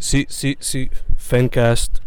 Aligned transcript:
Sí, 0.00 0.26
sí, 0.26 0.26
sí, 0.28 0.56
sí. 0.60 0.90
Fencast 1.16 1.98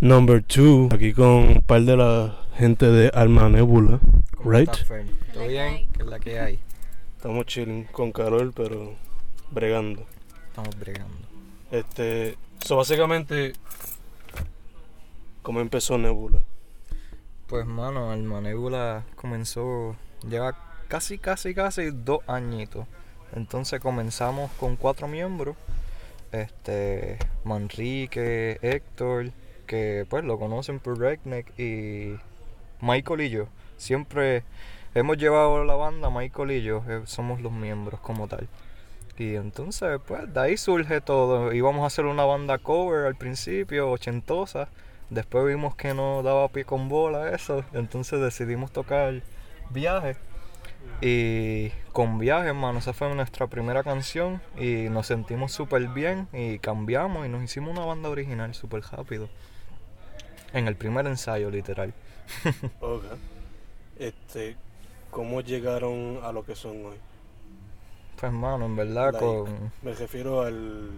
number 0.00 0.44
2. 0.46 0.92
Aquí 0.92 1.12
con 1.12 1.26
un 1.26 1.62
par 1.62 1.82
de 1.82 1.96
la 1.96 2.36
gente 2.56 2.86
de 2.86 3.10
Alma 3.14 3.48
Nebula. 3.48 4.00
Right? 4.44 4.70
¿Todo 5.32 5.46
bien? 5.46 5.88
¿Qué 5.92 6.02
es 6.02 6.08
la 6.08 6.18
que 6.18 6.40
hay? 6.40 6.58
Estamos 7.16 7.46
chilling 7.46 7.84
con 7.84 8.10
calor, 8.10 8.52
pero 8.54 8.94
bregando. 9.50 10.04
Estamos 10.48 10.78
bregando. 10.78 11.16
Este, 11.70 12.36
so 12.64 12.76
básicamente, 12.76 13.52
¿cómo 15.42 15.60
empezó 15.60 15.98
Nebula? 15.98 16.38
Pues, 17.46 17.66
mano, 17.66 18.10
Alma 18.10 18.40
Nebula 18.40 19.04
comenzó, 19.16 19.96
lleva 20.28 20.56
casi, 20.88 21.18
casi, 21.18 21.54
casi 21.54 21.90
dos 21.90 22.20
añitos. 22.26 22.86
Entonces 23.34 23.80
comenzamos 23.80 24.50
con 24.52 24.76
cuatro 24.76 25.06
miembros. 25.06 25.56
Este, 26.32 27.18
Manrique, 27.44 28.58
Héctor, 28.62 29.32
que 29.66 30.06
pues 30.08 30.24
lo 30.24 30.38
conocen 30.38 30.78
por 30.80 30.98
Redneck, 30.98 31.58
y 31.58 32.16
Michael 32.80 33.20
y 33.22 33.30
yo. 33.30 33.46
Siempre 33.76 34.44
hemos 34.94 35.16
llevado 35.16 35.64
la 35.64 35.74
banda, 35.74 36.10
Michael 36.10 36.52
y 36.52 36.62
yo, 36.62 36.84
eh, 36.88 37.02
somos 37.04 37.40
los 37.40 37.52
miembros 37.52 38.00
como 38.00 38.28
tal. 38.28 38.48
Y 39.18 39.34
entonces, 39.34 40.00
pues, 40.06 40.32
de 40.32 40.40
ahí 40.40 40.56
surge 40.56 41.00
todo. 41.02 41.52
Íbamos 41.52 41.84
a 41.84 41.88
hacer 41.88 42.06
una 42.06 42.24
banda 42.24 42.56
cover 42.58 43.06
al 43.06 43.16
principio, 43.16 43.90
ochentosa. 43.90 44.68
Después 45.10 45.46
vimos 45.46 45.76
que 45.76 45.92
no 45.92 46.22
daba 46.22 46.48
pie 46.48 46.64
con 46.64 46.88
bola 46.88 47.34
eso. 47.34 47.62
Entonces 47.74 48.18
decidimos 48.20 48.72
tocar 48.72 49.22
viaje. 49.70 50.16
Y 51.00 51.70
con 51.92 52.18
viaje, 52.18 52.48
hermano, 52.48 52.78
esa 52.78 52.92
fue 52.92 53.14
nuestra 53.14 53.46
primera 53.46 53.82
canción. 53.82 54.42
Y 54.58 54.88
nos 54.90 55.06
sentimos 55.06 55.52
súper 55.52 55.88
bien. 55.88 56.28
Y 56.32 56.58
cambiamos 56.58 57.26
y 57.26 57.28
nos 57.28 57.42
hicimos 57.42 57.70
una 57.70 57.84
banda 57.84 58.08
original 58.08 58.54
súper 58.54 58.82
rápido. 58.82 59.28
En 60.52 60.66
el 60.68 60.76
primer 60.76 61.06
ensayo, 61.06 61.50
literal. 61.50 61.94
Ok. 62.80 63.04
Este, 63.98 64.56
¿cómo 65.10 65.42
llegaron 65.42 66.20
a 66.22 66.32
lo 66.32 66.44
que 66.44 66.54
son 66.54 66.86
hoy? 66.86 66.96
Pues, 68.16 68.24
hermano, 68.32 68.66
en 68.66 68.76
verdad, 68.76 69.12
Like, 69.12 69.18
con. 69.18 69.72
Me 69.82 69.94
refiero 69.94 70.42
al, 70.42 70.90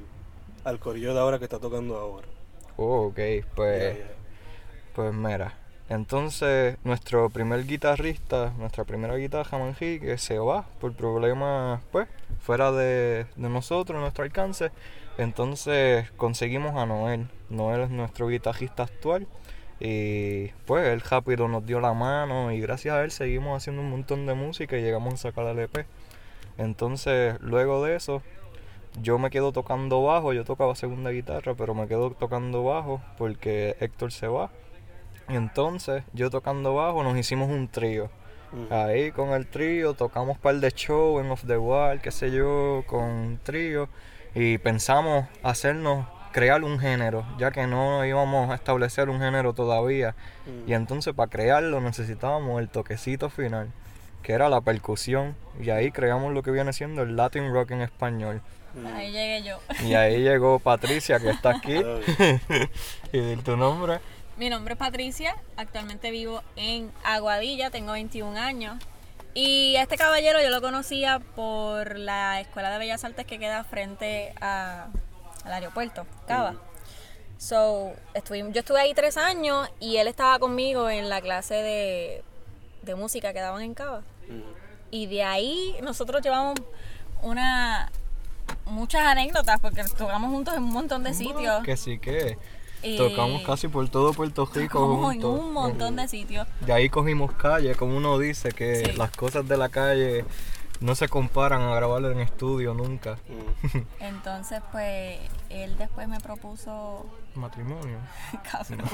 al 0.64 0.78
corillo 0.78 1.14
de 1.14 1.20
ahora 1.20 1.38
que 1.38 1.44
está 1.44 1.58
tocando 1.58 1.96
ahora. 1.96 2.28
Oh, 2.76 3.06
ok, 3.06 3.18
pues. 3.54 3.98
Ya. 3.98 4.04
Pues 4.94 5.12
mira, 5.14 5.54
entonces 5.92 6.76
nuestro 6.84 7.30
primer 7.30 7.66
guitarrista, 7.66 8.52
nuestra 8.58 8.84
primera 8.84 9.16
guitarra 9.16 9.58
Manjique 9.58 10.18
se 10.18 10.38
va 10.38 10.66
por 10.80 10.94
problemas, 10.94 11.80
pues, 11.92 12.08
fuera 12.40 12.72
de, 12.72 13.26
de 13.36 13.48
nosotros, 13.48 14.00
nuestro 14.00 14.24
alcance. 14.24 14.70
Entonces 15.18 16.10
conseguimos 16.12 16.76
a 16.76 16.86
Noel. 16.86 17.28
Noel 17.50 17.82
es 17.82 17.90
nuestro 17.90 18.28
guitarrista 18.28 18.84
actual. 18.84 19.26
Y 19.84 20.48
pues 20.64 20.86
él 20.86 21.00
rápido 21.00 21.48
nos 21.48 21.66
dio 21.66 21.80
la 21.80 21.92
mano 21.92 22.52
y 22.52 22.60
gracias 22.60 22.94
a 22.94 23.02
él 23.02 23.10
seguimos 23.10 23.56
haciendo 23.56 23.82
un 23.82 23.90
montón 23.90 24.26
de 24.26 24.34
música 24.34 24.78
y 24.78 24.82
llegamos 24.82 25.14
a 25.14 25.16
sacar 25.16 25.46
el 25.46 25.58
EP. 25.58 25.86
Entonces 26.56 27.40
luego 27.40 27.84
de 27.84 27.96
eso 27.96 28.22
yo 29.00 29.18
me 29.18 29.30
quedo 29.30 29.52
tocando 29.52 30.02
bajo, 30.02 30.32
yo 30.32 30.44
tocaba 30.44 30.76
segunda 30.76 31.10
guitarra, 31.10 31.54
pero 31.54 31.74
me 31.74 31.88
quedo 31.88 32.12
tocando 32.12 32.62
bajo 32.62 33.02
porque 33.18 33.76
Héctor 33.80 34.12
se 34.12 34.28
va. 34.28 34.50
Y 35.28 35.36
entonces, 35.36 36.04
yo 36.12 36.30
tocando 36.30 36.74
bajo, 36.74 37.02
nos 37.02 37.16
hicimos 37.16 37.50
un 37.50 37.68
trío. 37.68 38.10
Ahí 38.70 39.12
con 39.12 39.30
el 39.30 39.46
trío 39.46 39.94
tocamos 39.94 40.36
par 40.36 40.56
de 40.56 40.70
show 40.70 41.18
en 41.20 41.30
Off 41.30 41.44
the 41.46 41.56
Wall, 41.56 42.02
qué 42.02 42.10
sé 42.10 42.30
yo, 42.30 42.84
con 42.86 43.04
un 43.04 43.38
trío. 43.42 43.88
Y 44.34 44.58
pensamos 44.58 45.26
hacernos, 45.42 46.06
crear 46.32 46.62
un 46.62 46.78
género, 46.78 47.24
ya 47.38 47.50
que 47.50 47.66
no 47.66 48.04
íbamos 48.04 48.50
a 48.50 48.54
establecer 48.54 49.08
un 49.08 49.20
género 49.20 49.54
todavía. 49.54 50.14
Mm. 50.46 50.70
Y 50.70 50.74
entonces 50.74 51.14
para 51.14 51.30
crearlo 51.30 51.80
necesitábamos 51.80 52.60
el 52.60 52.68
toquecito 52.68 53.30
final, 53.30 53.70
que 54.22 54.32
era 54.32 54.50
la 54.50 54.60
percusión. 54.60 55.34
Y 55.60 55.70
ahí 55.70 55.90
creamos 55.90 56.34
lo 56.34 56.42
que 56.42 56.50
viene 56.50 56.72
siendo 56.74 57.02
el 57.02 57.16
Latin 57.16 57.52
Rock 57.52 57.70
en 57.70 57.80
español. 57.80 58.42
Mm. 58.74 58.86
Ahí 58.86 59.12
llegué 59.12 59.42
yo. 59.42 59.58
Y 59.82 59.94
ahí 59.94 60.22
llegó 60.22 60.58
Patricia, 60.58 61.18
que 61.20 61.30
está 61.30 61.50
aquí. 61.50 61.80
Y 63.12 63.36
tu 63.36 63.56
nombre. 63.56 64.00
Mi 64.42 64.50
nombre 64.50 64.72
es 64.74 64.78
Patricia, 64.78 65.36
actualmente 65.56 66.10
vivo 66.10 66.42
en 66.56 66.90
Aguadilla, 67.04 67.70
tengo 67.70 67.92
21 67.92 68.36
años. 68.36 68.76
Y 69.34 69.76
a 69.76 69.82
este 69.82 69.96
caballero 69.96 70.42
yo 70.42 70.50
lo 70.50 70.60
conocía 70.60 71.20
por 71.36 71.96
la 71.96 72.40
Escuela 72.40 72.72
de 72.72 72.78
Bellas 72.80 73.04
Artes 73.04 73.24
que 73.24 73.38
queda 73.38 73.62
frente 73.62 74.34
a- 74.40 74.88
al 75.44 75.52
aeropuerto, 75.52 76.06
Cava. 76.26 76.56
So, 77.38 77.92
estuvimos, 78.14 78.52
yo 78.52 78.58
estuve 78.62 78.80
ahí 78.80 78.94
tres 78.94 79.16
años 79.16 79.70
y 79.78 79.98
él 79.98 80.08
estaba 80.08 80.40
conmigo 80.40 80.90
en 80.90 81.08
la 81.08 81.20
clase 81.20 81.54
de, 81.54 82.24
de 82.82 82.94
música 82.96 83.32
que 83.32 83.38
daban 83.38 83.62
en 83.62 83.74
Cava. 83.74 84.02
Y 84.90 85.06
de 85.06 85.22
ahí 85.22 85.76
nosotros 85.84 86.20
llevamos 86.20 86.58
una 87.22 87.92
muchas 88.64 89.02
anécdotas 89.06 89.60
porque 89.60 89.84
tocamos 89.96 90.32
juntos 90.32 90.54
en 90.56 90.64
un 90.64 90.72
montón 90.72 91.04
de 91.04 91.14
sitios. 91.14 91.62
Que 91.62 91.76
sí 91.76 92.00
que 92.00 92.36
Y 92.82 92.96
tocamos 92.96 93.42
casi 93.42 93.68
por 93.68 93.88
todo 93.88 94.12
Puerto 94.12 94.48
Rico 94.52 95.12
en 95.12 95.24
un 95.24 95.52
montón 95.52 95.96
de 95.96 96.08
sitios. 96.08 96.46
De 96.60 96.72
ahí 96.72 96.88
cogimos 96.88 97.32
calle, 97.32 97.74
como 97.74 97.96
uno 97.96 98.18
dice, 98.18 98.50
que 98.52 98.84
Sí. 98.86 98.92
las 98.96 99.10
cosas 99.12 99.46
de 99.46 99.56
la 99.56 99.68
calle 99.68 100.24
no 100.80 100.94
se 100.96 101.08
comparan 101.08 101.62
a 101.62 101.74
grabarlo 101.76 102.10
en 102.10 102.20
estudio 102.20 102.74
nunca. 102.74 103.18
Mm. 103.28 103.78
Entonces, 104.00 104.60
pues, 104.72 105.18
él 105.48 105.76
después 105.78 106.08
me 106.08 106.18
propuso 106.20 107.06
Matrimonio. 107.36 107.98
casi. 108.50 108.74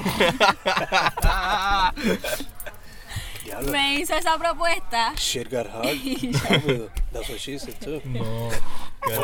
Diablo. 3.49 3.71
Me 3.71 3.95
hizo 3.95 4.13
esa 4.15 4.37
propuesta. 4.37 5.13
Shit 5.15 5.49
got 5.49 5.67
hard. 5.73 5.85
That's 7.11 7.29
what 7.29 7.39
she 7.39 7.57
said 7.57 7.79
too. 7.81 8.01
No. 8.05 8.49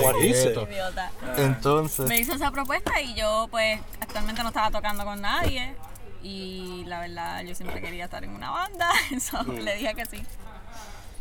What 0.02 0.16
he 0.22 0.34
said. 0.34 0.58
Idiota. 0.58 1.12
Entonces, 1.38 2.08
Me 2.08 2.20
hizo 2.20 2.34
esa 2.34 2.52
propuesta 2.52 3.00
y 3.02 3.14
yo, 3.14 3.48
pues, 3.52 3.80
actualmente 4.02 4.42
no 4.42 4.50
estaba 4.50 4.72
tocando 4.72 5.04
con 5.06 5.22
nadie. 5.22 5.76
Y 6.24 6.84
la 6.88 7.02
verdad, 7.02 7.44
yo 7.44 7.54
siempre 7.54 7.82
quería 7.82 8.06
estar 8.06 8.24
en 8.24 8.32
una 8.32 8.50
banda. 8.50 8.90
Eso 9.12 9.44
le 9.44 9.76
dije 9.76 9.94
que 9.94 10.06
sí. 10.06 10.24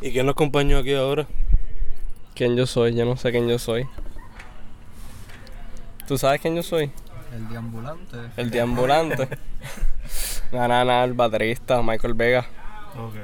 ¿Y 0.00 0.12
quién 0.12 0.24
nos 0.26 0.32
acompañó 0.32 0.78
aquí 0.78 0.94
ahora? 0.94 1.26
¿Quién 2.34 2.56
yo 2.56 2.66
soy? 2.66 2.94
Yo 2.94 3.04
no 3.04 3.16
sé 3.16 3.30
quién 3.30 3.46
yo 3.48 3.58
soy. 3.58 3.86
¿Tú 6.06 6.16
sabes 6.18 6.40
quién 6.40 6.56
yo 6.56 6.62
soy? 6.62 6.90
el 7.34 7.48
deambulante. 7.48 8.16
El 8.36 8.50
deambulante. 8.50 9.28
Nada, 10.52 10.84
nada, 10.84 11.04
el 11.04 11.14
baterista, 11.14 11.82
Michael 11.82 12.14
Vega, 12.14 12.46
Ok. 12.98 13.14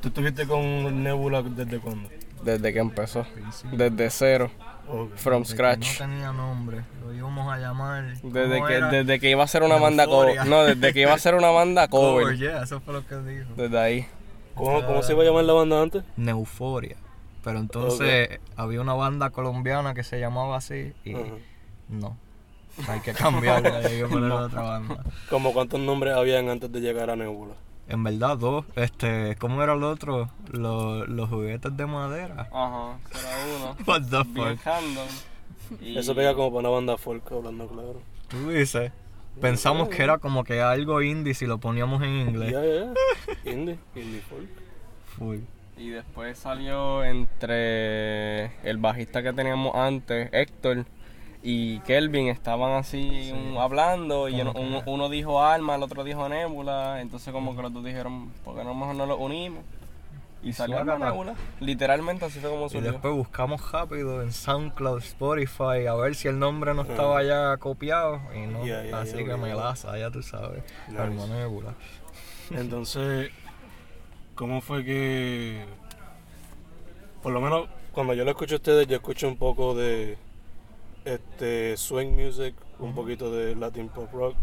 ¿Tú 0.00 0.08
estuviste 0.08 0.46
con 0.46 1.02
Nebula 1.02 1.42
desde 1.42 1.78
cuándo? 1.78 2.08
desde 2.42 2.72
que 2.72 2.78
empezó. 2.78 3.26
Desde 3.72 4.10
cero, 4.10 4.50
from 5.16 5.42
De 5.42 5.48
que 5.48 5.54
scratch. 5.54 6.00
No 6.00 6.06
tenía 6.06 6.32
nombre, 6.32 6.80
lo 7.02 7.12
íbamos 7.12 7.52
a 7.52 7.58
llamar. 7.58 8.14
Desde 8.22 8.54
¿cómo 8.56 8.66
que, 8.66 8.74
era? 8.74 8.88
desde 8.88 9.20
que 9.20 9.30
iba 9.30 9.44
a 9.44 9.46
ser 9.46 9.62
una 9.62 9.76
banda 9.76 10.06
cover. 10.06 10.46
No, 10.46 10.64
desde 10.64 10.92
que 10.92 11.02
iba 11.02 11.12
a 11.12 11.18
ser 11.18 11.34
una 11.34 11.50
banda 11.50 11.88
Cover, 11.90 12.22
cover. 12.24 12.38
yeah, 12.38 12.62
eso 12.62 12.80
fue 12.80 12.94
lo 12.94 13.06
que 13.06 13.16
dijo. 13.16 13.50
Desde 13.56 13.78
ahí. 13.78 14.06
¿Cómo, 14.54 14.84
¿Cómo 14.84 15.02
se 15.02 15.12
iba 15.12 15.22
a 15.22 15.26
llamar 15.26 15.44
la 15.44 15.52
banda 15.52 15.82
antes? 15.82 16.02
Neuforia. 16.16 16.96
Pero 17.44 17.58
entonces 17.58 18.40
había 18.56 18.80
una 18.80 18.94
banda 18.94 19.30
colombiana 19.30 19.94
que 19.94 20.02
se 20.02 20.20
llamaba 20.20 20.56
así 20.56 20.92
y 21.04 21.14
no. 21.88 22.16
Hay 22.88 23.00
que 23.00 23.12
cambiarla, 23.12 23.78
hay 23.78 24.00
que 24.00 24.06
poner 24.06 24.30
otra 24.30 24.62
banda. 24.62 25.04
¿Cómo 25.28 25.52
cuántos 25.52 25.80
nombres 25.80 26.14
habían 26.14 26.48
antes 26.48 26.70
de 26.70 26.80
llegar 26.80 27.10
a 27.10 27.16
Nebula? 27.16 27.54
En 27.90 28.02
verdad, 28.04 28.36
dos. 28.38 28.64
Este, 28.76 29.36
¿cómo 29.36 29.62
era 29.62 29.74
el 29.74 29.82
otro? 29.82 30.30
Los, 30.52 31.08
los 31.08 31.28
juguetes 31.28 31.76
de 31.76 31.86
madera. 31.86 32.48
Ajá, 32.52 32.98
será 33.12 33.36
uno. 33.58 33.76
What 33.86 34.02
the 34.08 34.22
Bien 34.32 34.56
fuck? 34.56 34.66
random. 34.66 35.08
Y- 35.80 35.98
Eso 35.98 36.14
pega 36.14 36.34
como 36.34 36.50
para 36.50 36.60
una 36.60 36.76
banda 36.76 36.96
folk, 36.98 37.30
hablando 37.32 37.66
claro. 37.68 38.00
Tú 38.28 38.48
dices. 38.50 38.92
Pensamos 39.40 39.88
que 39.88 40.02
era 40.02 40.18
como 40.18 40.42
que 40.44 40.60
algo 40.60 41.02
indie 41.02 41.34
si 41.34 41.46
lo 41.46 41.58
poníamos 41.58 42.02
en 42.02 42.10
inglés. 42.10 42.52
Ya, 42.52 42.64
ya, 42.64 42.92
ya. 43.44 43.50
Indie, 43.52 43.78
indie 43.94 44.20
folk. 44.22 44.48
Full. 45.16 45.38
Y 45.76 45.88
después 45.90 46.36
salió 46.38 47.02
entre 47.04 48.46
el 48.68 48.76
bajista 48.78 49.22
que 49.22 49.32
teníamos 49.32 49.74
antes, 49.74 50.28
Héctor, 50.32 50.84
y 51.42 51.78
Kelvin, 51.80 52.28
estaban 52.28 52.72
así 52.72 53.32
un- 53.32 53.56
hablando, 53.58 54.28
y 54.28 54.40
uno, 54.40 54.52
uno- 54.54 54.82
uno 54.86 55.08
dijo 55.08 55.42
Alma, 55.42 55.74
el 55.76 55.82
otro 55.82 56.04
dijo 56.04 56.28
Nebula, 56.28 57.00
entonces 57.00 57.32
como 57.32 57.56
que 57.56 57.62
los 57.62 57.72
dos 57.72 57.84
dijeron, 57.84 58.30
¿por 58.44 58.56
qué 58.56 58.64
no 58.64 58.74
mejor 58.74 58.94
no 58.96 59.06
los 59.06 59.18
unimos? 59.18 59.64
Y 60.42 60.54
salió 60.54 60.76
la 60.78 60.84
Suácata. 60.96 61.10
Nebula. 61.10 61.34
Literalmente 61.60 62.24
así 62.24 62.40
fue 62.40 62.48
como 62.48 62.66
Y 62.66 62.70
surgió. 62.70 62.92
después 62.92 63.12
buscamos 63.14 63.72
rápido 63.72 64.22
en 64.22 64.32
SoundCloud, 64.32 64.98
Spotify, 65.02 65.86
a 65.86 65.94
ver 65.94 66.14
si 66.14 66.28
el 66.28 66.38
nombre 66.38 66.72
no 66.72 66.82
estaba 66.82 67.22
ya 67.22 67.56
copiado. 67.58 68.20
Y 68.34 68.46
no, 68.46 68.60
así 68.96 69.16
que 69.18 69.26
ya. 69.26 69.36
melaza, 69.36 69.98
ya 69.98 70.10
tú 70.10 70.22
sabes. 70.22 70.62
Nice. 70.88 70.98
Alma 71.00 71.26
Nebula. 71.26 71.74
Entonces, 72.52 73.30
¿cómo 74.34 74.60
fue 74.62 74.82
que 74.84 75.64
por 77.22 77.32
lo 77.32 77.40
menos 77.42 77.68
cuando 77.92 78.14
yo 78.14 78.24
lo 78.24 78.30
escucho 78.30 78.54
a 78.54 78.56
ustedes, 78.56 78.86
yo 78.86 78.96
escucho 78.96 79.28
un 79.28 79.36
poco 79.36 79.74
de, 79.74 80.16
este, 81.04 81.76
swing 81.76 82.08
music, 82.12 82.54
un 82.78 82.94
poquito 82.94 83.32
de 83.32 83.54
Latin 83.56 83.88
pop 83.88 84.12
rock. 84.12 84.36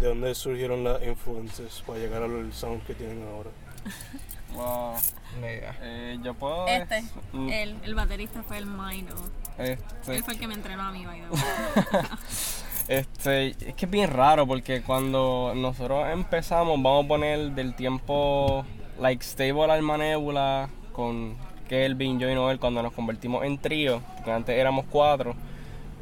¿De 0.00 0.08
dónde 0.08 0.34
surgieron 0.34 0.82
las 0.82 1.02
influencias 1.04 1.82
para 1.86 1.98
llegar 2.00 2.22
al 2.24 2.52
sound 2.52 2.84
que 2.86 2.94
tienen 2.94 3.26
ahora? 3.28 3.50
Wow. 4.54 4.94
Idea. 5.40 5.76
Eh, 5.82 6.16
yo 6.22 6.32
puedo. 6.34 6.68
Este, 6.68 6.98
es- 6.98 7.10
mm, 7.32 7.48
el, 7.48 7.76
el 7.82 7.94
baterista 7.96 8.40
fue 8.44 8.58
el 8.58 8.66
Mino. 8.66 9.12
este, 9.58 10.14
Él 10.14 10.22
fue 10.22 10.34
el 10.34 10.38
que 10.38 10.46
me 10.46 10.54
entrenó 10.54 10.82
a 10.84 10.92
mí, 10.92 11.04
by 11.04 11.20
the 11.22 11.26
way. 11.28 12.04
Este, 12.88 13.48
es 13.48 13.74
que 13.74 13.86
es 13.86 13.90
bien 13.90 14.10
raro 14.10 14.46
porque 14.46 14.82
cuando 14.82 15.54
nosotros 15.56 16.06
empezamos, 16.12 16.80
vamos 16.80 17.04
a 17.06 17.08
poner 17.08 17.50
del 17.52 17.74
tiempo, 17.74 18.64
like, 19.00 19.24
Stable 19.24 19.72
Alma 19.72 19.96
Nebula 19.96 20.68
con 20.92 21.34
Kelvin, 21.68 22.20
yo 22.20 22.30
y 22.30 22.34
Noel, 22.34 22.60
cuando 22.60 22.80
nos 22.82 22.92
convertimos 22.92 23.44
en 23.44 23.58
trío, 23.58 24.02
porque 24.16 24.30
antes 24.30 24.56
éramos 24.56 24.84
cuatro, 24.88 25.34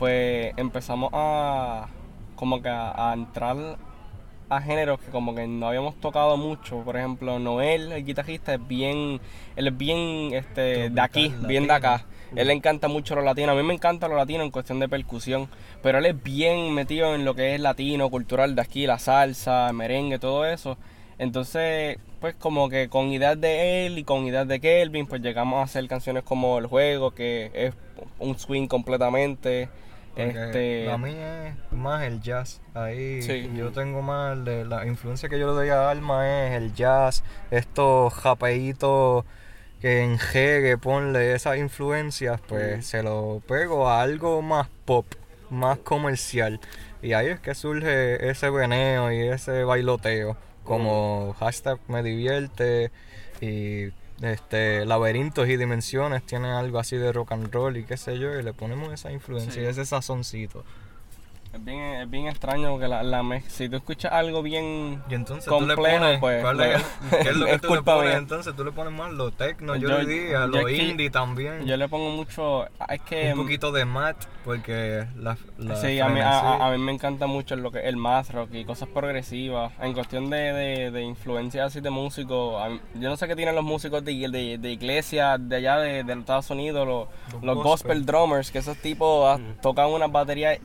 pues 0.02 0.52
empezamos 0.56 1.10
a, 1.12 1.86
como 2.34 2.60
que 2.60 2.68
a, 2.68 3.10
a 3.10 3.14
entrar 3.14 3.78
a 4.48 4.60
géneros 4.60 4.98
que 4.98 5.12
como 5.12 5.32
que 5.32 5.46
no 5.46 5.68
habíamos 5.68 5.94
tocado 6.00 6.36
mucho. 6.36 6.80
Por 6.80 6.96
ejemplo, 6.96 7.38
Noel, 7.38 7.92
el 7.92 8.04
guitarrista, 8.04 8.52
es 8.52 8.66
bien, 8.66 9.20
él 9.54 9.68
es 9.68 9.78
bien, 9.78 10.30
este, 10.32 10.90
de 10.90 11.00
aquí, 11.00 11.32
bien 11.46 11.68
de 11.68 11.74
acá. 11.74 12.04
Él 12.34 12.48
le 12.48 12.52
encanta 12.52 12.88
mucho 12.88 13.14
lo 13.14 13.22
latino. 13.22 13.52
A 13.52 13.54
mí 13.54 13.62
me 13.62 13.74
encanta 13.74 14.08
lo 14.08 14.16
latino 14.16 14.42
en 14.42 14.50
cuestión 14.50 14.80
de 14.80 14.88
percusión. 14.88 15.48
Pero 15.84 15.98
él 15.98 16.06
es 16.06 16.20
bien 16.20 16.74
metido 16.74 17.14
en 17.14 17.24
lo 17.24 17.36
que 17.36 17.54
es 17.54 17.60
latino, 17.60 18.10
cultural 18.10 18.56
de 18.56 18.62
aquí, 18.62 18.88
la 18.88 18.98
salsa, 18.98 19.68
el 19.68 19.76
merengue, 19.76 20.18
todo 20.18 20.44
eso. 20.44 20.78
Entonces, 21.16 21.98
pues 22.20 22.34
como 22.34 22.68
que 22.68 22.88
con 22.88 23.12
ideas 23.12 23.40
de 23.40 23.86
él 23.86 23.98
y 23.98 24.02
con 24.02 24.26
ideas 24.26 24.48
de 24.48 24.58
Kelvin, 24.58 25.06
pues 25.06 25.22
llegamos 25.22 25.60
a 25.60 25.62
hacer 25.62 25.86
canciones 25.86 26.24
como 26.24 26.58
El 26.58 26.66
Juego, 26.66 27.12
que 27.12 27.52
es 27.54 27.72
un 28.18 28.36
swing 28.36 28.66
completamente. 28.66 29.68
Este, 30.16 30.84
La 30.86 30.98
mía 30.98 31.48
es 31.48 31.72
más 31.72 32.02
el 32.04 32.20
jazz. 32.20 32.60
Ahí 32.74 33.22
Sí. 33.22 33.50
yo 33.54 33.72
tengo 33.72 34.02
más 34.02 34.44
de 34.44 34.64
la 34.64 34.86
influencia 34.86 35.28
que 35.28 35.38
yo 35.38 35.46
le 35.46 35.52
doy 35.52 35.68
a 35.70 35.88
Alma 35.90 36.46
es 36.46 36.52
el 36.52 36.74
jazz, 36.74 37.24
estos 37.50 38.12
japeitos 38.12 39.24
que 39.80 40.02
en 40.04 40.18
que 40.18 40.78
ponle 40.80 41.34
esas 41.34 41.56
influencias, 41.56 42.40
pues 42.46 42.86
se 42.86 43.02
lo 43.02 43.42
pego 43.48 43.88
a 43.88 44.00
algo 44.02 44.40
más 44.40 44.68
pop, 44.84 45.06
más 45.50 45.78
comercial. 45.78 46.60
Y 47.02 47.14
ahí 47.14 47.26
es 47.28 47.40
que 47.40 47.54
surge 47.56 48.30
ese 48.30 48.48
veneo 48.50 49.10
y 49.10 49.26
ese 49.28 49.64
bailoteo, 49.64 50.36
como 50.62 51.34
hashtag 51.40 51.80
me 51.88 52.02
divierte 52.04 52.92
y 53.40 53.88
este 54.24 54.84
laberintos 54.84 55.48
y 55.48 55.56
dimensiones 55.56 56.24
tienen 56.24 56.50
algo 56.52 56.78
así 56.78 56.96
de 56.96 57.12
rock 57.12 57.32
and 57.32 57.52
roll 57.52 57.76
y 57.76 57.84
qué 57.84 57.96
sé 57.96 58.18
yo, 58.18 58.38
y 58.38 58.42
le 58.42 58.52
ponemos 58.54 58.92
esa 58.92 59.10
influencia 59.12 59.52
Sí. 59.54 59.60
y 59.60 59.64
ese 59.64 59.84
sazoncito. 59.84 60.64
Es, 61.52 61.64
bien, 61.64 61.80
es 61.80 62.10
bien 62.10 62.26
extraño 62.28 62.70
porque 62.70 62.88
la, 62.88 63.02
la 63.02 63.22
mez- 63.22 63.44
si 63.48 63.68
tú 63.68 63.76
escuchas 63.76 64.12
algo 64.12 64.42
bien 64.42 65.02
Y 65.10 65.14
entonces 65.14 65.44
tú 65.44 65.50
complejo, 65.50 65.82
le 65.82 65.98
pones, 65.98 66.20
pues, 66.20 66.42
¿cuál 66.42 66.56
pues, 66.56 66.76
es, 66.76 67.18
¿qué 67.22 67.28
es 67.30 67.36
lo 67.36 67.46
que 67.46 67.52
es 67.54 67.60
tú 67.60 67.74
le 67.74 67.82
pones? 67.82 68.02
mía. 68.10 68.16
Entonces 68.18 68.56
tú 68.56 68.64
le 68.64 68.72
pones 68.72 68.92
más 68.92 69.12
lo 69.12 69.30
tecno, 69.30 69.76
yo, 69.76 69.88
Yo- 69.90 69.98
le 69.98 70.06
diría, 70.06 70.46
lo 70.46 70.58
es 70.60 70.64
que- 70.66 70.76
indie 70.76 71.10
también. 71.10 71.66
Yo 71.66 71.76
le 71.76 71.88
pongo 71.88 72.10
mucho. 72.10 72.66
Es 72.88 73.00
que. 73.02 73.32
un 73.34 73.40
poquito 73.42 73.70
de 73.72 73.84
mat, 73.84 74.16
porque 74.44 75.06
la, 75.16 75.36
la 75.58 75.76
sí, 75.76 76.00
a 76.00 76.08
mí, 76.08 76.20
a, 76.20 76.24
frenesí- 76.42 76.60
a- 76.60 76.66
a 76.66 76.70
mí 76.72 76.78
me 76.78 76.92
encanta 76.92 77.26
mucho 77.26 77.54
lo 77.56 77.70
que 77.70 77.80
el 77.80 77.96
math 77.96 78.30
rock 78.30 78.54
y 78.54 78.64
cosas 78.64 78.88
progresivas. 78.88 79.72
En 79.80 79.92
cuestión 79.92 80.30
de, 80.30 80.52
de, 80.52 80.90
de 80.90 81.02
influencia 81.02 81.64
así 81.66 81.80
de 81.80 81.90
músicos, 81.90 82.62
yo 82.94 83.08
no 83.08 83.16
sé 83.16 83.28
qué 83.28 83.36
tienen 83.36 83.54
los 83.54 83.64
músicos 83.64 84.04
de, 84.04 84.12
de, 84.28 84.58
de 84.58 84.70
iglesia 84.72 85.36
de 85.38 85.56
allá 85.56 85.76
de, 85.78 86.02
de 86.04 86.12
Estados 86.14 86.50
Unidos, 86.50 86.86
los, 86.86 87.08
Los 87.34 87.42
los 87.44 87.56
gospel. 87.56 87.98
gospel. 87.98 88.06
drummers, 88.06 88.50
que 88.50 88.58
esos 88.58 88.76
tipos 88.78 89.26
ah, 89.26 89.38
tocan 89.60 89.88
unas 89.90 90.10
baterías 90.10 90.58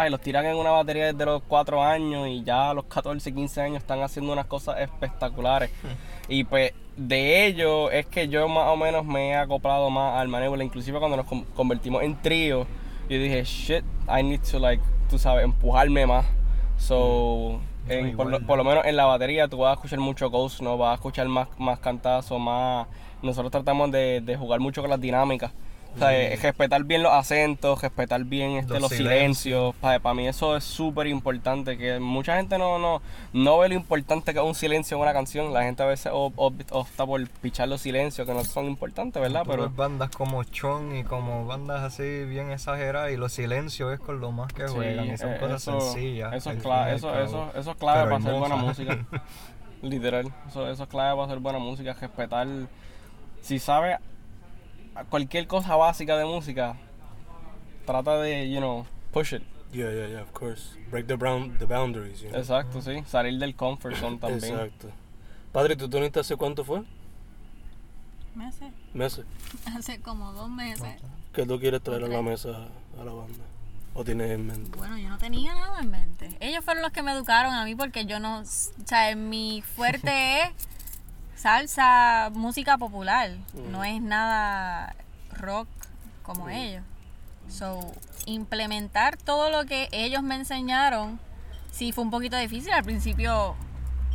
salvajes, 0.00 0.10
los 0.12 0.20
tiran 0.20 0.46
en 0.46 0.56
una 0.56 0.70
batería 0.70 1.12
desde 1.12 1.24
los 1.26 1.42
4 1.48 1.82
años 1.82 2.28
y 2.28 2.42
ya 2.42 2.70
a 2.70 2.74
los 2.74 2.84
14, 2.86 3.32
15 3.34 3.60
años 3.62 3.78
están 3.78 4.02
haciendo 4.02 4.32
unas 4.32 4.46
cosas 4.46 4.78
espectaculares. 4.80 5.70
Y 6.28 6.44
pues 6.44 6.72
de 6.96 7.46
ello 7.46 7.90
es 7.90 8.06
que 8.06 8.28
yo 8.28 8.46
más 8.48 8.68
o 8.68 8.76
menos 8.76 9.04
me 9.04 9.30
he 9.30 9.36
acoplado 9.36 9.90
más 9.90 10.18
al 10.20 10.28
Manébola, 10.28 10.64
inclusive 10.64 10.98
cuando 10.98 11.16
nos 11.16 11.26
con- 11.26 11.44
convertimos 11.56 12.02
en 12.02 12.20
trío, 12.20 12.66
yo 13.08 13.18
dije, 13.18 13.42
shit, 13.44 13.84
I 14.08 14.22
need 14.22 14.40
to 14.50 14.58
like, 14.58 14.82
tú 15.08 15.18
sabes, 15.18 15.44
empujarme 15.44 16.06
más. 16.06 16.24
So, 16.78 17.60
Mm. 17.86 17.90
en- 17.90 18.16
por, 18.16 18.26
lo, 18.26 18.36
igual. 18.36 18.46
por 18.46 18.58
lo 18.58 18.64
menos 18.64 18.84
en 18.84 18.96
la 18.96 19.06
batería 19.06 19.48
tú 19.48 19.58
vas 19.58 19.70
a 19.70 19.74
escuchar 19.74 19.98
mucho 19.98 20.30
Ghost, 20.30 20.60
¿no? 20.60 20.76
Vas 20.76 20.92
a 20.92 20.94
escuchar 20.94 21.26
más, 21.28 21.48
más 21.58 21.78
cantazos, 21.78 22.38
más... 22.38 22.86
Nosotros 23.22 23.50
tratamos 23.50 23.90
de, 23.90 24.20
de 24.20 24.36
jugar 24.36 24.60
mucho 24.60 24.80
con 24.80 24.90
las 24.90 25.00
dinámicas. 25.00 25.52
O 25.94 25.98
sea, 25.98 26.16
eh, 26.16 26.36
respetar 26.36 26.84
bien 26.84 27.02
los 27.02 27.12
acentos, 27.12 27.82
respetar 27.82 28.22
bien 28.24 28.52
este, 28.52 28.74
Los 28.74 28.82
los, 28.82 28.90
silencios. 28.92 29.74
Para, 29.76 30.14
mí 30.14 30.28
eso 30.28 30.56
es 30.56 30.62
súper 30.64 31.08
importante. 31.08 31.76
Que 31.76 31.98
mucha 31.98 32.36
gente 32.36 32.58
no, 32.58 32.78
no, 32.78 33.02
no 33.32 33.58
ve 33.58 33.68
lo 33.68 33.74
importante 33.74 34.32
que 34.32 34.38
es 34.38 34.44
un 34.44 34.54
silencio 34.54 34.96
en 34.96 35.02
una 35.02 35.12
canción. 35.12 35.52
La 35.52 35.62
gente 35.64 35.82
a 35.82 35.86
veces 35.86 36.12
op- 36.14 36.32
op- 36.36 36.62
opta 36.70 37.04
por 37.04 37.28
pichar 37.28 37.68
los 37.68 37.80
silencios 37.80 38.26
que 38.26 38.32
no 38.32 38.44
son 38.44 38.66
importantes, 38.66 39.20
¿verdad? 39.20 39.42
Tú 39.42 39.50
Pero 39.50 39.62
ves 39.64 39.76
bandas 39.76 40.10
como 40.10 40.44
Chon 40.44 40.96
y 40.96 41.04
como 41.04 41.44
bandas 41.46 41.82
así 41.82 42.24
bien 42.24 42.52
exageradas 42.52 43.10
y 43.10 43.16
los 43.16 43.32
silencios 43.32 43.92
es 43.92 43.98
con 44.00 44.20
lo 44.20 44.30
más 44.30 44.52
que 44.52 44.68
sí, 44.68 44.74
juegan 44.74 45.06
y 45.12 45.18
son 45.18 45.32
eh, 45.34 45.38
cosas 45.38 45.62
eso, 45.62 45.80
sencillas. 45.80 46.32
Eso 46.34 46.50
es, 46.52 46.62
clave, 46.62 46.94
eso, 46.94 47.20
eso, 47.20 47.50
eso 47.56 47.70
es 47.72 47.76
clave 47.76 48.04
Pero 48.04 48.10
para 48.10 48.16
hacer 48.24 48.34
buena 48.38 48.56
música. 48.56 48.98
Literal. 49.82 50.32
Eso, 50.48 50.70
eso 50.70 50.82
es 50.84 50.88
clave 50.88 51.12
para 51.14 51.24
hacer 51.24 51.38
buena 51.40 51.58
música. 51.58 51.94
Respetar. 51.94 52.46
Si 53.42 53.58
sabes 53.58 53.96
cualquier 55.08 55.46
cosa 55.46 55.76
básica 55.76 56.16
de 56.16 56.24
música, 56.24 56.76
trata 57.86 58.18
de, 58.20 58.50
you 58.50 58.58
know, 58.58 58.86
push 59.12 59.32
it. 59.34 59.42
Yeah, 59.72 59.90
yeah, 59.92 60.08
yeah, 60.08 60.20
of 60.22 60.32
course. 60.32 60.76
Break 60.90 61.06
the, 61.06 61.16
brown, 61.16 61.56
the 61.58 61.66
boundaries, 61.66 62.20
you 62.20 62.30
know. 62.30 62.40
Exacto, 62.40 62.82
sí. 62.82 63.04
Salir 63.06 63.38
del 63.38 63.54
comfort 63.54 63.94
zone 63.96 64.18
también. 64.20 64.54
Exacto. 64.54 64.90
Padre, 65.52 65.76
¿tú 65.76 65.88
te 65.88 65.96
uniste 65.96 66.20
hace 66.20 66.36
cuánto 66.36 66.64
fue? 66.64 66.82
Meses. 68.34 68.72
Meses. 68.94 69.24
Hace 69.76 70.00
como 70.00 70.32
dos 70.32 70.48
meses. 70.48 71.00
¿Qué 71.32 71.46
tú 71.46 71.58
quieres 71.58 71.82
traer 71.82 72.04
a 72.04 72.08
la 72.08 72.22
mesa 72.22 72.68
a 72.98 73.04
la 73.04 73.12
banda? 73.12 73.44
¿O 73.94 74.04
tienes 74.04 74.30
en 74.30 74.46
mente? 74.46 74.78
Bueno, 74.78 74.98
yo 74.98 75.08
no 75.08 75.18
tenía 75.18 75.52
nada 75.54 75.80
en 75.80 75.90
mente. 75.90 76.36
Ellos 76.38 76.64
fueron 76.64 76.82
los 76.82 76.92
que 76.92 77.02
me 77.02 77.12
educaron 77.12 77.52
a 77.52 77.64
mí 77.64 77.74
porque 77.74 78.06
yo 78.06 78.20
no, 78.20 78.40
o 78.40 78.44
sea, 78.44 79.14
mi 79.16 79.62
fuerte 79.62 80.42
es 80.42 80.50
salsa, 81.40 82.30
música 82.32 82.76
popular. 82.76 83.30
No 83.70 83.82
es 83.82 84.00
nada 84.00 84.94
rock 85.32 85.68
como 86.22 86.48
ellos. 86.48 86.82
So, 87.48 87.80
implementar 88.26 89.16
todo 89.16 89.50
lo 89.50 89.64
que 89.64 89.88
ellos 89.90 90.22
me 90.22 90.36
enseñaron, 90.36 91.18
sí 91.72 91.92
fue 91.92 92.04
un 92.04 92.10
poquito 92.10 92.36
difícil. 92.36 92.72
Al 92.72 92.84
principio 92.84 93.56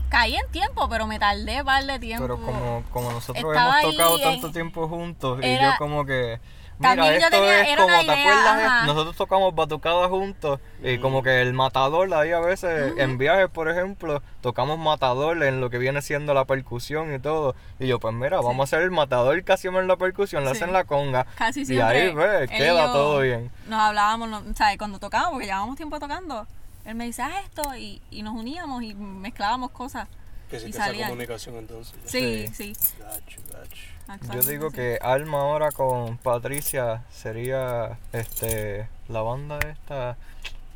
caí 0.09 0.35
en 0.35 0.50
tiempo, 0.51 0.88
pero 0.88 1.07
me 1.07 1.19
tardé 1.19 1.61
un 1.61 1.65
par 1.65 1.83
de 1.85 2.00
tiempo. 2.00 2.23
Pero 2.23 2.41
como, 2.41 2.83
como 2.91 3.11
nosotros 3.11 3.43
Estaba 3.43 3.81
hemos 3.81 3.95
tocado 3.95 4.19
tanto 4.19 4.51
tiempo 4.51 4.88
juntos 4.88 5.39
y 5.43 5.53
yo 5.55 5.71
como 5.77 6.05
que... 6.05 6.39
Mira, 6.77 6.89
También 6.96 7.13
yo 7.13 7.20
esto 7.20 7.29
tenía- 7.29 7.62
es 7.62 7.67
era 7.70 7.75
como, 7.84 7.88
una 7.88 8.00
¿te 8.00 8.05
idea, 8.05 8.22
acuerdas? 8.29 8.63
ajá. 8.65 8.86
Nosotros 8.86 9.15
tocamos 9.15 9.55
batucada 9.55 10.10
juntos 10.10 10.60
y 10.84 10.98
como 10.98 11.24
que 11.24 11.41
el 11.41 11.53
matador 11.53 12.13
ahí 12.13 12.32
a 12.34 12.39
veces, 12.41 12.94
en 12.98 13.17
viajes 13.17 13.48
por 13.50 13.70
ejemplo, 13.70 14.22
tocamos 14.41 14.77
matador 14.77 15.41
en 15.44 15.62
lo 15.62 15.70
que 15.70 15.77
viene 15.77 16.01
siendo 16.01 16.34
la 16.34 16.44
percusión 16.44 17.13
y 17.15 17.20
todo. 17.20 17.55
Y 17.79 17.88
yo, 17.88 18.00
pues 18.00 18.13
mira, 18.13 18.38
vamos 18.41 18.60
a 18.60 18.63
hacer 18.63 18.82
el 18.82 18.91
matador 18.91 19.41
que 19.44 19.53
hacemos 19.53 19.82
en 19.82 19.88
la 19.88 19.96
percusión, 19.96 20.44
Sí. 20.44 20.50
hacen 20.50 20.74
la 20.74 20.84
conga. 20.84 21.25
Casi 21.36 21.62
y 21.62 21.65
siempre. 21.65 22.01
ahí, 22.08 22.13
ve, 22.13 22.46
y 22.46 22.48
queda 22.50 22.88
yo 22.88 22.91
todo 22.91 23.20
bien. 23.20 23.50
Nos 23.67 23.79
hablábamos, 23.79 24.27
no- 24.29 24.44
¿sabes? 24.55 24.77
Cuando 24.77 25.00
tocábamos, 25.00 25.32
porque 25.34 25.46
llevábamos 25.46 25.77
tiempo 25.77 25.98
tocando. 26.00 26.46
Él 26.84 26.96
me 26.96 27.05
dice, 27.05 27.22
haz 27.24 27.32
esto, 27.46 27.74
y, 27.75 28.01
y 28.12 28.22
nos 28.22 28.36
uníamos 28.36 28.84
y 28.84 28.94
mezclábamos 28.96 29.72
cosas. 29.72 30.08
Que 30.55 30.59
sí 30.59 30.65
que 30.71 30.77
esa 30.77 30.85
salían. 30.88 31.09
comunicación 31.09 31.55
entonces. 31.55 31.95
Sí, 32.05 32.47
sí. 32.53 32.74
Gacho, 33.00 33.41
gacho. 33.51 34.33
Yo 34.33 34.41
digo 34.43 34.69
sí. 34.69 34.75
que 34.75 35.00
Alma 35.01 35.39
ahora 35.41 35.71
con 35.71 36.17
Patricia 36.17 37.03
sería 37.12 37.97
este 38.13 38.88
la 39.07 39.21
banda 39.21 39.59
esta 39.59 40.17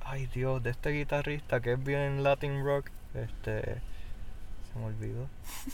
ay 0.04 0.26
Dios, 0.28 0.64
de 0.64 0.72
este 0.72 0.90
guitarrista 0.90 1.60
que 1.62 1.74
es 1.74 1.84
bien 1.84 2.24
Latin 2.24 2.64
rock, 2.66 2.88
este 3.14 3.62
se 4.74 4.80
me 4.80 4.86
olvidó. 4.86 5.28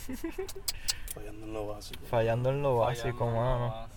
Fallando 1.14 1.46
en 1.46 1.52
lo 1.52 1.66
básico. 1.66 2.00
Fallando 2.10 2.50
en 2.50 2.62
lo 2.62 2.76
básico, 2.76 3.26
mano. 3.26 3.88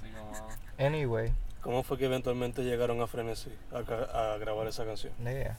Anyway, 0.77 1.33
¿Cómo 1.61 1.83
fue 1.83 1.97
que 1.97 2.05
eventualmente 2.05 2.63
llegaron 2.63 3.01
a 3.01 3.07
Frenesí 3.07 3.51
a 3.73 4.37
grabar 4.37 4.67
esa 4.67 4.85
canción? 4.85 5.13
yeah. 5.23 5.57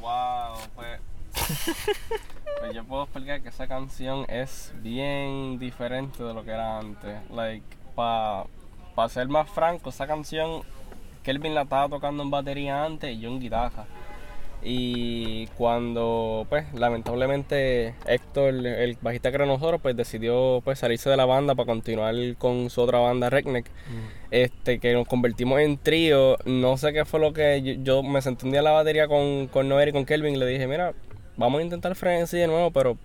Wow, 0.00 0.58
pues, 0.74 1.00
pues 2.60 2.74
yo 2.74 2.84
puedo 2.84 3.04
explicar 3.04 3.40
que 3.42 3.48
esa 3.48 3.66
canción 3.66 4.24
es 4.28 4.72
bien 4.82 5.58
diferente 5.58 6.22
de 6.22 6.34
lo 6.34 6.44
que 6.44 6.50
era 6.50 6.78
antes. 6.78 7.18
Like, 7.30 7.64
para 7.94 8.46
ser 9.08 9.28
más 9.28 9.48
franco, 9.50 9.90
esa 9.90 10.06
canción 10.06 10.62
Kelvin 11.22 11.54
la 11.54 11.62
estaba 11.62 11.88
tocando 11.88 12.22
en 12.22 12.30
batería 12.30 12.84
antes 12.84 13.10
y 13.10 13.20
yo 13.20 13.28
en 13.30 13.40
guitarra. 13.40 13.86
Y 14.62 15.46
cuando, 15.58 16.46
pues, 16.48 16.72
lamentablemente 16.72 17.94
Héctor, 18.06 18.54
el 18.66 18.96
bajista 19.00 19.30
que 19.30 19.36
era 19.36 19.46
nosotros, 19.46 19.80
pues 19.80 19.96
decidió 19.96 20.60
pues 20.64 20.78
salirse 20.78 21.10
de 21.10 21.16
la 21.16 21.24
banda 21.24 21.54
para 21.54 21.66
continuar 21.66 22.14
con 22.38 22.70
su 22.70 22.80
otra 22.80 22.98
banda, 22.98 23.30
Redneck, 23.30 23.70
este, 24.30 24.78
que 24.78 24.92
nos 24.92 25.06
convertimos 25.06 25.60
en 25.60 25.78
trío. 25.78 26.36
No 26.46 26.76
sé 26.78 26.92
qué 26.92 27.04
fue 27.04 27.20
lo 27.20 27.32
que 27.32 27.62
yo, 27.62 27.74
yo 27.82 28.02
me 28.02 28.22
senté 28.22 28.46
un 28.46 28.52
día 28.52 28.60
en 28.60 28.64
la 28.64 28.72
batería 28.72 29.08
con, 29.08 29.46
con 29.48 29.68
Noel 29.68 29.90
y 29.90 29.92
con 29.92 30.04
Kelvin 30.04 30.34
y 30.34 30.38
le 30.38 30.46
dije, 30.46 30.66
mira, 30.66 30.94
vamos 31.36 31.60
a 31.60 31.62
intentar 31.62 31.94
Frenzy 31.94 32.38
de 32.38 32.46
nuevo, 32.46 32.70
pero 32.70 32.98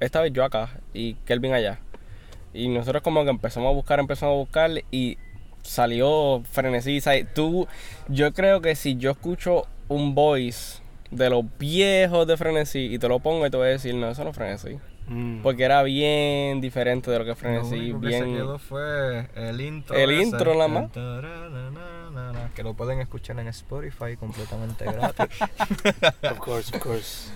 esta 0.00 0.20
vez 0.20 0.32
yo 0.32 0.44
acá 0.44 0.80
y 0.92 1.14
Kelvin 1.26 1.52
allá. 1.52 1.78
Y 2.54 2.68
nosotros 2.68 3.02
como 3.02 3.24
que 3.24 3.30
empezamos 3.30 3.70
a 3.70 3.72
buscar, 3.74 4.00
empezamos 4.00 4.34
a 4.34 4.38
buscar 4.38 4.70
y 4.90 5.18
salió 5.62 6.42
Frenesí. 6.50 7.00
¿sabes? 7.00 7.32
Tú, 7.32 7.66
yo 8.08 8.32
creo 8.32 8.60
que 8.60 8.74
si 8.74 8.96
yo 8.96 9.12
escucho 9.12 9.66
un 9.88 10.14
voice 10.14 10.82
de 11.10 11.30
los 11.30 11.44
viejos 11.58 12.26
de 12.26 12.36
Frenesí 12.36 12.94
y 12.94 12.98
te 12.98 13.08
lo 13.08 13.20
pongo 13.20 13.46
y 13.46 13.50
te 13.50 13.56
voy 13.56 13.68
a 13.68 13.70
decir, 13.70 13.94
no, 13.94 14.10
eso 14.10 14.24
no 14.24 14.30
es 14.30 14.36
Frenesí. 14.36 14.78
Mm. 15.06 15.42
Porque 15.42 15.64
era 15.64 15.82
bien 15.82 16.60
diferente 16.60 17.10
de 17.10 17.18
lo 17.18 17.24
que 17.24 17.30
Lo 17.30 17.36
Frenesí, 17.36 17.74
único 17.74 18.00
que 18.00 18.12
se 18.12 18.22
bien... 18.22 18.36
quedó 18.36 18.58
fue 18.58 19.28
el 19.34 19.60
intro. 19.60 19.96
El 19.96 20.10
ese, 20.10 20.22
intro 20.22 20.54
nada 20.54 20.68
más. 20.68 20.90
Que 22.54 22.62
lo 22.62 22.74
pueden 22.74 23.00
escuchar 23.00 23.38
en 23.40 23.48
Spotify 23.48 24.16
completamente 24.18 24.84
gratis. 24.84 25.26
Of 26.30 26.38
course, 26.38 26.74
of 26.74 26.82
course. 26.82 27.32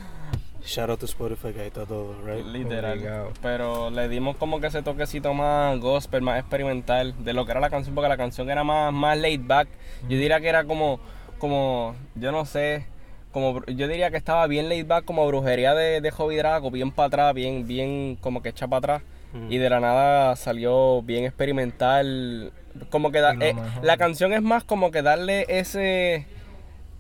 Shout 0.67 0.91
out 0.91 0.99
to 0.99 1.07
Spotify, 1.07 1.53
que 1.53 1.61
ahí 1.61 1.67
está 1.69 1.87
todo, 1.87 2.15
right? 2.25 2.45
Literal. 2.45 2.99
Obligado. 2.99 3.33
Pero 3.41 3.89
le 3.91 4.09
dimos 4.09 4.37
como 4.37 4.61
que 4.61 4.67
ese 4.67 4.83
toquecito 4.83 5.33
más 5.33 5.79
gospel, 5.79 6.23
más 6.23 6.41
experimental 6.41 7.15
de 7.25 7.33
lo 7.33 7.45
que 7.47 7.53
era 7.53 7.61
la 7.61 7.71
canción, 7.71 7.95
porque 7.95 8.09
la 8.09 8.17
canción 8.17 8.51
era 8.51 8.65
más, 8.65 8.93
más 8.93 9.17
laid 9.17 9.41
back. 9.45 9.69
Yo 10.03 10.17
diría 10.19 10.41
que 10.41 10.49
era 10.49 10.65
como, 10.65 10.99
como, 11.39 11.95
yo 12.17 12.33
no 12.33 12.45
sé, 12.47 12.87
como 13.31 13.65
yo 13.67 13.87
diría 13.87 14.11
que 14.11 14.17
estaba 14.17 14.47
bien 14.49 14.69
laid 14.69 14.87
back, 14.87 15.05
como 15.05 15.27
brujería 15.27 15.75
de, 15.75 16.01
de 16.01 16.11
Hobby 16.11 16.37
Draco, 16.37 16.71
bien 16.73 16.91
para 16.91 17.07
atrás, 17.07 17.35
bien, 17.35 17.67
bien 17.69 18.17
como 18.21 18.43
que 18.43 18.49
echa 18.49 18.67
para 18.67 18.79
atrás. 18.97 19.03
Mm. 19.35 19.53
Y 19.53 19.59
de 19.59 19.71
la 19.71 19.79
nada 19.81 20.35
salió 20.37 21.01
bien 21.03 21.25
experimental. 21.25 22.53
Como 22.91 23.13
que 23.13 23.21
da- 23.21 23.37
eh, 23.41 23.55
la 23.83 23.97
canción 23.97 24.33
es 24.33 24.43
más 24.43 24.65
como 24.65 24.91
que 24.91 25.03
darle 25.03 25.47
ese, 25.49 26.27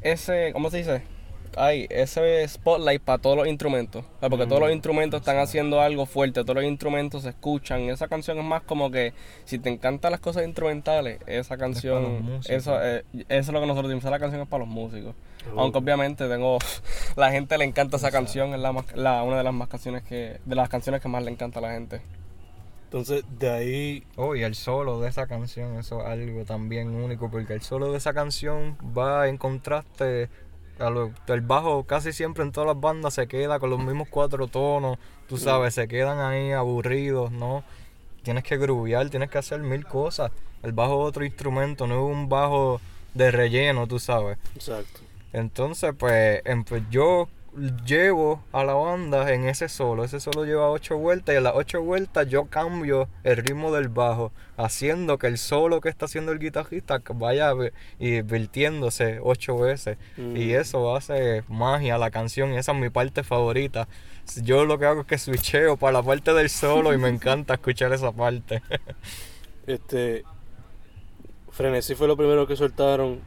ese, 0.02 0.52
¿cómo 0.52 0.70
se 0.70 0.78
dice? 0.78 1.02
Ay, 1.58 1.86
ese 1.88 2.46
spotlight 2.46 3.00
para 3.02 3.18
todos 3.18 3.36
los 3.36 3.46
instrumentos. 3.48 4.04
Porque 4.20 4.46
todos 4.46 4.60
los 4.60 4.70
instrumentos 4.70 5.20
están 5.20 5.38
haciendo 5.38 5.80
algo 5.80 6.04
fuerte, 6.04 6.42
todos 6.42 6.56
los 6.56 6.64
instrumentos 6.64 7.22
se 7.22 7.30
escuchan. 7.30 7.80
Esa 7.88 8.08
canción 8.08 8.38
es 8.38 8.44
más 8.44 8.62
como 8.62 8.90
que 8.90 9.14
si 9.46 9.58
te 9.58 9.70
encantan 9.70 10.10
las 10.12 10.20
cosas 10.20 10.44
instrumentales, 10.44 11.18
esa 11.26 11.56
canción, 11.56 12.22
músicos. 12.24 12.50
eso, 12.50 12.78
eh, 12.82 13.04
eso 13.14 13.24
es 13.28 13.48
lo 13.48 13.60
que 13.60 13.66
nosotros 13.66 13.88
decimos, 13.90 14.10
la 14.10 14.18
canción 14.18 14.42
es 14.42 14.48
para 14.48 14.64
los 14.64 14.68
músicos. 14.68 15.14
Aunque 15.56 15.78
obviamente 15.78 16.28
tengo, 16.28 16.58
la 17.16 17.30
gente 17.30 17.56
le 17.56 17.64
encanta 17.64 17.96
esa 17.96 18.10
canción, 18.10 18.52
es 18.52 18.60
la, 18.60 18.72
más- 18.72 18.94
la- 18.94 19.22
una 19.22 19.38
de 19.38 19.44
las 19.44 19.54
más 19.54 19.68
canciones 19.68 20.02
que, 20.02 20.38
de 20.44 20.54
las 20.54 20.68
canciones 20.68 21.00
que 21.00 21.08
más 21.08 21.22
le 21.24 21.30
encanta 21.30 21.60
a 21.60 21.62
la 21.62 21.72
gente. 21.72 22.02
Entonces, 22.84 23.24
de 23.38 23.50
ahí, 23.50 24.04
Oh, 24.16 24.36
y 24.36 24.42
el 24.42 24.54
solo 24.54 25.00
de 25.00 25.08
esa 25.08 25.26
canción, 25.26 25.76
eso 25.78 26.00
es 26.02 26.06
algo 26.06 26.44
también 26.44 26.94
único, 26.94 27.30
porque 27.30 27.52
el 27.54 27.62
solo 27.62 27.90
de 27.92 27.98
esa 27.98 28.12
canción 28.14 28.76
va 28.96 29.28
en 29.28 29.38
contraste 29.38 30.28
el 30.78 31.40
bajo 31.40 31.84
casi 31.84 32.12
siempre 32.12 32.44
en 32.44 32.52
todas 32.52 32.66
las 32.66 32.80
bandas 32.80 33.14
se 33.14 33.26
queda 33.26 33.58
con 33.58 33.70
los 33.70 33.78
mismos 33.78 34.08
cuatro 34.10 34.46
tonos, 34.46 34.98
tú 35.28 35.38
sabes, 35.38 35.74
se 35.74 35.88
quedan 35.88 36.18
ahí 36.18 36.52
aburridos, 36.52 37.32
¿no? 37.32 37.64
Tienes 38.22 38.44
que 38.44 38.56
groovear, 38.56 39.08
tienes 39.08 39.30
que 39.30 39.38
hacer 39.38 39.60
mil 39.60 39.86
cosas. 39.86 40.32
El 40.62 40.72
bajo 40.72 41.02
es 41.02 41.08
otro 41.08 41.24
instrumento, 41.24 41.86
no 41.86 41.94
es 41.94 42.14
un 42.14 42.28
bajo 42.28 42.80
de 43.14 43.30
relleno, 43.30 43.86
tú 43.86 43.98
sabes. 43.98 44.38
exacto. 44.54 45.00
Entonces, 45.32 45.94
pues, 45.98 46.40
em, 46.44 46.64
pues, 46.64 46.82
yo 46.90 47.28
llevo 47.86 48.42
a 48.52 48.64
la 48.64 48.74
banda 48.74 49.32
en 49.32 49.48
ese 49.48 49.68
solo. 49.68 50.04
Ese 50.04 50.20
solo 50.20 50.44
lleva 50.44 50.70
ocho 50.70 50.96
vueltas 50.98 51.34
y 51.34 51.38
en 51.38 51.44
las 51.44 51.54
ocho 51.56 51.82
vueltas 51.82 52.28
yo 52.28 52.46
cambio 52.46 53.08
el 53.24 53.36
ritmo 53.38 53.72
del 53.72 53.88
bajo, 53.88 54.32
haciendo 54.56 55.18
que 55.18 55.26
el 55.26 55.38
solo 55.38 55.80
que 55.80 55.88
está 55.88 56.04
haciendo 56.06 56.32
el 56.32 56.38
guitarrista 56.38 57.00
vaya 57.14 57.52
ve- 57.54 57.72
y 57.98 58.22
virtiéndose 58.22 59.18
ocho 59.22 59.56
veces. 59.58 59.98
Mm. 60.16 60.36
Y 60.36 60.52
eso 60.52 60.94
hace 60.94 61.44
magia 61.48 61.94
a 61.94 61.98
la 61.98 62.10
canción 62.10 62.52
y 62.52 62.56
esa 62.58 62.72
es 62.72 62.78
mi 62.78 62.90
parte 62.90 63.22
favorita. 63.24 63.88
Yo 64.42 64.64
lo 64.64 64.78
que 64.78 64.86
hago 64.86 65.02
es 65.02 65.06
que 65.06 65.18
switcheo 65.18 65.76
para 65.76 65.92
la 65.94 66.02
parte 66.02 66.32
del 66.34 66.50
solo 66.50 66.92
y 66.92 66.98
me 66.98 67.08
encanta 67.10 67.54
escuchar 67.54 67.92
esa 67.92 68.12
parte. 68.12 68.62
Este. 69.66 70.22
Frenesí 71.50 71.94
fue 71.96 72.06
lo 72.06 72.16
primero 72.16 72.46
que 72.46 72.54
soltaron. 72.54 73.18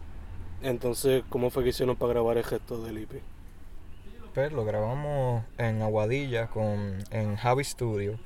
Entonces, 0.61 1.23
¿cómo 1.29 1.49
fue 1.49 1.63
que 1.63 1.69
hicieron 1.69 1.95
para 1.95 2.13
grabar 2.13 2.37
el 2.37 2.45
gesto 2.45 2.81
del 2.83 2.99
IP? 2.99 3.11
Lo 4.47 4.63
grabamos 4.63 5.43
en 5.57 5.81
Aguadilla 5.81 6.47
con, 6.47 7.03
en 7.11 7.35
Javi 7.35 7.63
Studio. 7.65 8.17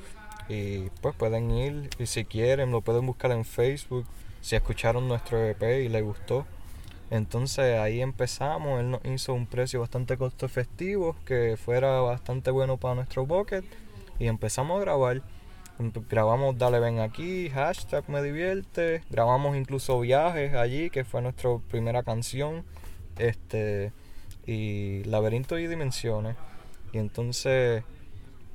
Y 0.47 0.89
pues 1.01 1.15
pueden 1.15 1.49
ir 1.51 1.89
y 1.97 2.05
si 2.05 2.25
quieren 2.25 2.71
lo 2.71 2.81
pueden 2.81 3.05
buscar 3.07 3.31
en 3.31 3.45
Facebook 3.45 4.05
si 4.41 4.55
escucharon 4.55 5.07
nuestro 5.07 5.43
EP 5.43 5.61
y 5.85 5.89
les 5.89 6.03
gustó. 6.03 6.45
Entonces 7.09 7.79
ahí 7.79 8.01
empezamos, 8.01 8.79
él 8.79 8.91
nos 8.91 9.05
hizo 9.05 9.33
un 9.33 9.47
precio 9.47 9.79
bastante 9.79 10.17
costo 10.17 10.45
efectivo 10.45 11.15
que 11.25 11.57
fuera 11.57 12.01
bastante 12.01 12.51
bueno 12.51 12.77
para 12.77 12.95
nuestro 12.95 13.25
bucket 13.25 13.65
y 14.19 14.27
empezamos 14.27 14.77
a 14.77 14.81
grabar. 14.81 15.21
Grabamos 16.09 16.57
Dale 16.57 16.79
Ven 16.79 16.99
Aquí, 16.99 17.49
hashtag 17.49 18.07
Me 18.07 18.21
Divierte, 18.21 19.01
grabamos 19.09 19.57
incluso 19.57 19.99
Viajes 19.99 20.53
allí, 20.53 20.89
que 20.89 21.03
fue 21.03 21.21
nuestra 21.21 21.49
primera 21.69 22.03
canción. 22.03 22.63
Este, 23.17 23.91
y 24.45 25.03
Laberinto 25.05 25.57
y 25.57 25.67
Dimensiones. 25.67 26.35
Y 26.91 26.97
entonces, 26.97 27.83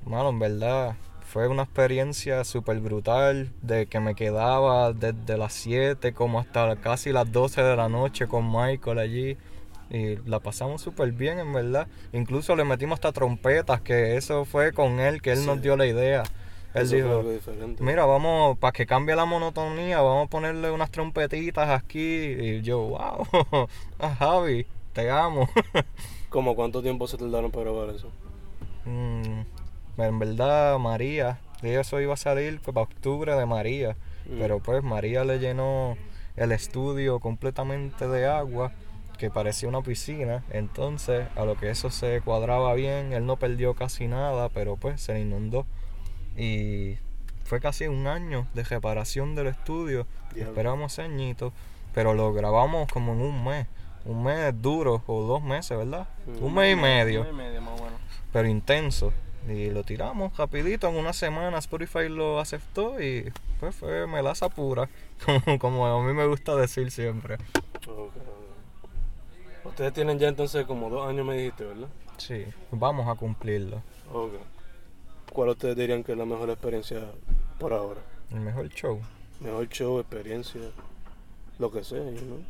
mano, 0.04 0.30
en 0.30 0.38
verdad, 0.38 0.96
fue 1.28 1.46
una 1.48 1.64
experiencia 1.64 2.42
súper 2.44 2.80
brutal 2.80 3.50
de 3.60 3.86
que 3.86 4.00
me 4.00 4.14
quedaba 4.14 4.92
desde 4.92 5.36
las 5.36 5.52
7 5.52 6.14
como 6.14 6.40
hasta 6.40 6.76
casi 6.76 7.12
las 7.12 7.30
12 7.30 7.62
de 7.62 7.76
la 7.76 7.88
noche 7.88 8.26
con 8.26 8.50
Michael 8.50 8.98
allí. 8.98 9.36
Y 9.90 10.16
la 10.26 10.40
pasamos 10.40 10.82
súper 10.82 11.12
bien, 11.12 11.38
en 11.38 11.52
verdad. 11.52 11.86
Incluso 12.12 12.54
le 12.56 12.64
metimos 12.64 12.96
hasta 12.96 13.12
trompetas, 13.12 13.80
que 13.80 14.16
eso 14.16 14.44
fue 14.44 14.72
con 14.72 15.00
él, 15.00 15.22
que 15.22 15.32
él 15.32 15.46
nos 15.46 15.62
dio 15.62 15.76
la 15.76 15.86
idea. 15.86 16.24
Él 16.74 16.82
Eso 16.82 16.96
dijo. 16.96 17.24
Mira, 17.80 18.04
vamos, 18.04 18.58
para 18.58 18.72
que 18.72 18.86
cambie 18.86 19.16
la 19.16 19.24
monotonía, 19.24 20.00
vamos 20.00 20.26
a 20.26 20.30
ponerle 20.30 20.70
unas 20.70 20.90
trompetitas 20.90 21.68
aquí. 21.70 21.98
Y 21.98 22.62
yo, 22.62 22.80
wow, 22.80 23.68
ah, 23.98 24.14
Javi, 24.18 24.66
¿Cómo 26.28 26.54
cuánto 26.56 26.82
tiempo 26.82 27.06
se 27.06 27.16
tardaron 27.16 27.50
para 27.50 27.70
grabar 27.70 27.94
eso? 27.94 28.10
Mm, 28.84 29.42
en 29.98 30.18
verdad, 30.18 30.78
María, 30.78 31.40
eso 31.62 32.00
iba 32.00 32.14
a 32.14 32.16
salir 32.16 32.60
para 32.60 32.82
octubre 32.82 33.34
de 33.34 33.46
María. 33.46 33.96
Mm. 34.26 34.38
Pero 34.38 34.60
pues 34.60 34.82
María 34.82 35.24
le 35.24 35.38
llenó 35.38 35.96
el 36.36 36.52
estudio 36.52 37.18
completamente 37.20 38.08
de 38.08 38.26
agua, 38.26 38.72
que 39.18 39.30
parecía 39.30 39.68
una 39.68 39.82
piscina. 39.82 40.44
Entonces, 40.50 41.26
a 41.36 41.44
lo 41.44 41.56
que 41.56 41.70
eso 41.70 41.90
se 41.90 42.20
cuadraba 42.20 42.74
bien, 42.74 43.12
él 43.12 43.26
no 43.26 43.36
perdió 43.36 43.74
casi 43.74 44.06
nada, 44.06 44.48
pero 44.48 44.76
pues 44.76 45.00
se 45.00 45.18
inundó. 45.20 45.66
Y 46.36 46.96
fue 47.44 47.60
casi 47.60 47.86
un 47.88 48.06
año 48.06 48.46
de 48.54 48.62
reparación 48.62 49.34
del 49.34 49.48
estudio. 49.48 50.06
Diablo. 50.34 50.52
Esperamos 50.52 50.98
añitos, 50.98 51.52
pero 51.94 52.14
lo 52.14 52.32
grabamos 52.32 52.90
como 52.92 53.12
en 53.12 53.20
un 53.20 53.44
mes. 53.44 53.66
Un 54.08 54.24
mes 54.24 54.52
duro, 54.60 55.02
o 55.06 55.22
dos 55.22 55.42
meses, 55.42 55.76
¿verdad? 55.76 56.08
Mm. 56.26 56.44
Un 56.44 56.54
mes 56.54 56.72
y 56.72 56.80
medio 56.80 57.20
Un 57.20 57.26
mes 57.26 57.34
y 57.34 57.36
medio 57.36 57.60
más 57.60 57.80
o 57.80 57.84
menos. 57.84 58.00
pero 58.32 58.48
intenso. 58.48 59.12
Y 59.48 59.70
lo 59.70 59.82
tiramos 59.84 60.36
rapidito, 60.36 60.88
en 60.88 60.96
una 60.96 61.12
semana 61.12 61.58
Spotify 61.58 62.08
lo 62.08 62.38
aceptó 62.40 63.00
y 63.00 63.32
pues 63.60 63.74
fue 63.74 64.06
melaza 64.06 64.48
pura, 64.48 64.88
como, 65.24 65.58
como 65.58 65.86
a 65.86 66.06
mí 66.06 66.12
me 66.12 66.26
gusta 66.26 66.54
decir 66.56 66.90
siempre. 66.90 67.36
Ok, 67.86 67.88
ok. 68.16 69.66
Ustedes 69.66 69.92
tienen 69.92 70.18
ya 70.18 70.28
entonces 70.28 70.66
como 70.66 70.90
dos 70.90 71.08
años, 71.08 71.24
me 71.26 71.36
dijiste, 71.36 71.64
¿verdad? 71.64 71.88
Sí, 72.16 72.44
vamos 72.72 73.08
a 73.08 73.14
cumplirlo. 73.14 73.82
Ok. 74.12 74.32
¿Cuál 75.32 75.50
ustedes 75.50 75.76
dirían 75.76 76.02
que 76.02 76.12
es 76.12 76.18
la 76.18 76.24
mejor 76.24 76.50
experiencia 76.50 77.00
por 77.58 77.72
ahora? 77.72 78.00
El 78.30 78.40
mejor 78.40 78.68
show, 78.70 79.00
Mejor 79.40 79.68
show, 79.68 80.00
experiencia, 80.00 80.60
lo 81.58 81.70
que 81.70 81.82
sea, 81.84 81.98
you 81.98 82.20
know? 82.20 82.40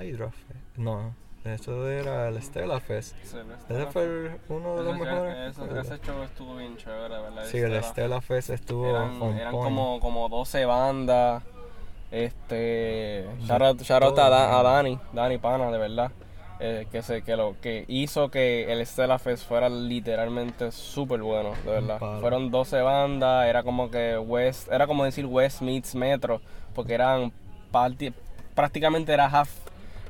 el 0.00 0.06
Hydra 0.08 0.30
Fest. 0.30 0.76
No, 0.76 1.14
eso 1.44 1.88
era 1.88 2.28
el 2.28 2.42
Stella 2.42 2.80
Fest. 2.80 3.14
Ese 3.68 3.86
fue 3.86 4.38
uno 4.48 4.76
de 4.76 4.82
los 4.84 4.94
Ese- 4.96 5.04
mejores. 5.04 5.36
ese- 5.58 5.80
ese 5.80 5.98
show 6.06 6.22
estuvo 6.22 6.56
bien 6.56 6.76
chévere, 6.76 7.20
¿verdad? 7.20 7.44
Sí, 7.46 7.58
el 7.58 7.74
Estela. 7.74 7.82
Stella 7.82 8.20
Fest 8.20 8.50
estuvo 8.50 8.86
Eran, 8.88 9.22
on 9.22 9.36
eran 9.36 9.52
como, 9.52 10.00
como 10.00 10.28
12 10.28 10.64
bandas. 10.64 11.42
Este. 12.10 13.26
Sí, 13.40 13.46
Shout 13.46 13.62
out, 13.62 13.82
shout 13.82 14.02
out 14.02 14.18
a, 14.18 14.58
a. 14.58 14.62
Dani, 14.62 14.98
Dani 15.12 15.38
Pana, 15.38 15.70
de 15.70 15.78
verdad. 15.78 16.10
eh, 16.58 16.86
que, 16.90 17.02
se, 17.02 17.20
que 17.22 17.36
lo 17.36 17.54
que 17.60 17.84
hizo 17.86 18.30
que 18.30 18.72
el 18.72 18.84
Stella 18.86 19.18
Fest 19.18 19.46
fuera 19.46 19.68
literalmente 19.68 20.72
súper 20.72 21.20
bueno, 21.20 21.50
de 21.64 21.70
verdad. 21.70 21.98
Fueron 22.20 22.50
12 22.50 22.80
bandas, 22.80 23.46
era 23.46 23.62
como 23.62 23.90
que 23.90 24.16
West, 24.16 24.72
era 24.72 24.86
como 24.86 25.04
decir 25.04 25.26
West 25.26 25.60
meets 25.60 25.94
Metro, 25.94 26.40
porque 26.74 26.94
eran 26.94 27.30
parti- 27.70 28.14
prácticamente 28.56 29.12
era 29.12 29.26
half, 29.26 29.48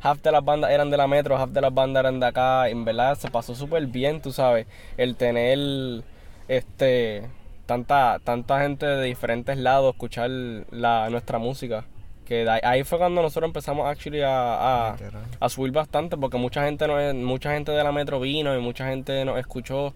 half 0.00 0.22
de 0.22 0.32
las 0.32 0.42
bandas 0.42 0.70
eran 0.70 0.88
de 0.88 0.96
la 0.96 1.06
metro, 1.06 1.36
half 1.36 1.50
de 1.50 1.60
las 1.60 1.74
bandas 1.74 2.00
eran 2.00 2.18
de 2.18 2.26
acá. 2.26 2.70
En 2.70 2.86
verdad 2.86 3.18
se 3.18 3.30
pasó 3.30 3.54
súper 3.54 3.86
bien, 3.88 4.22
tú 4.22 4.32
sabes, 4.32 4.66
el 4.96 5.16
tener 5.16 6.02
este 6.48 7.28
tanta 7.66 8.20
tanta 8.22 8.60
gente 8.60 8.86
de 8.86 9.04
diferentes 9.04 9.58
lados 9.58 9.92
escuchar 9.92 10.30
la 10.30 11.10
nuestra 11.10 11.38
música. 11.38 11.84
Que 12.24 12.48
ahí 12.48 12.82
fue 12.82 12.98
cuando 12.98 13.22
nosotros 13.22 13.48
empezamos 13.48 13.86
actually 13.86 14.22
a, 14.22 14.88
a, 14.88 14.96
a 15.38 15.48
subir 15.48 15.70
bastante 15.70 16.16
porque 16.16 16.38
mucha 16.38 16.64
gente 16.64 16.88
no 16.88 16.96
mucha 17.14 17.52
gente 17.52 17.70
de 17.70 17.84
la 17.84 17.92
metro 17.92 18.18
vino 18.18 18.56
y 18.56 18.60
mucha 18.60 18.88
gente 18.88 19.24
nos 19.24 19.38
escuchó 19.38 19.94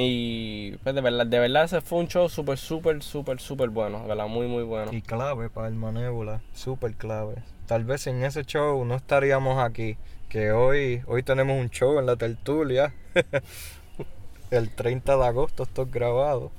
y 0.00 0.76
pues 0.78 0.94
de 0.94 1.00
verdad, 1.00 1.26
de 1.26 1.38
verdad 1.40 1.64
ese 1.64 1.80
fue 1.80 1.98
un 1.98 2.06
show 2.06 2.28
súper, 2.28 2.56
súper, 2.56 3.02
súper, 3.02 3.40
súper 3.40 3.68
bueno, 3.68 4.06
verdad, 4.06 4.28
muy, 4.28 4.46
muy 4.46 4.62
bueno. 4.62 4.92
Y 4.92 5.02
clave 5.02 5.50
para 5.50 5.66
el 5.66 5.74
Manébula, 5.74 6.40
súper 6.52 6.94
clave. 6.94 7.34
Tal 7.68 7.84
vez 7.84 8.06
en 8.06 8.24
ese 8.24 8.46
show 8.46 8.82
no 8.86 8.94
estaríamos 8.94 9.62
aquí, 9.62 9.98
que 10.30 10.52
hoy, 10.52 11.02
hoy 11.06 11.22
tenemos 11.22 11.60
un 11.60 11.68
show 11.68 11.98
en 11.98 12.06
la 12.06 12.16
tertulia. 12.16 12.94
el 14.50 14.74
30 14.74 15.18
de 15.18 15.26
agosto 15.26 15.64
esto 15.64 15.82
es 15.82 15.90
grabado. 15.90 16.50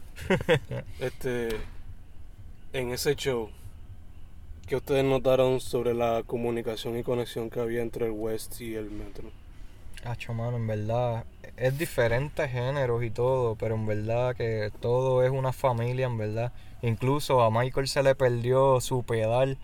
este, 1.00 1.50
en 2.74 2.92
ese 2.92 3.16
show, 3.16 3.50
¿qué 4.68 4.75
ustedes 4.75 5.04
notaron 5.04 5.60
sobre 5.60 5.96
la 5.96 6.22
comunicación 6.28 6.96
y 6.96 7.01
conexión 7.01 7.50
que 7.50 7.60
había 7.60 7.82
entre 7.82 8.06
el 8.06 8.12
West 8.12 8.62
y 8.62 8.75
el 8.75 8.92
Metro? 8.92 9.32
Hacho, 10.06 10.36
mano, 10.36 10.58
en 10.58 10.68
verdad, 10.68 11.25
es 11.58 11.75
diferentes 11.75 12.51
géneros 12.51 13.04
y 13.04 13.10
todo, 13.10 13.56
pero 13.56 13.74
en 13.74 13.88
verdad 13.88 14.36
que 14.36 14.72
todo 14.80 15.24
es 15.24 15.32
una 15.32 15.54
familia, 15.54 16.06
en 16.06 16.20
verdad. 16.20 16.54
Incluso 16.84 17.42
a 17.42 17.50
Michael 17.50 17.88
se 17.88 18.04
le 18.04 18.13
perdió 18.13 18.80
su 18.80 19.01
pedal, 19.01 19.58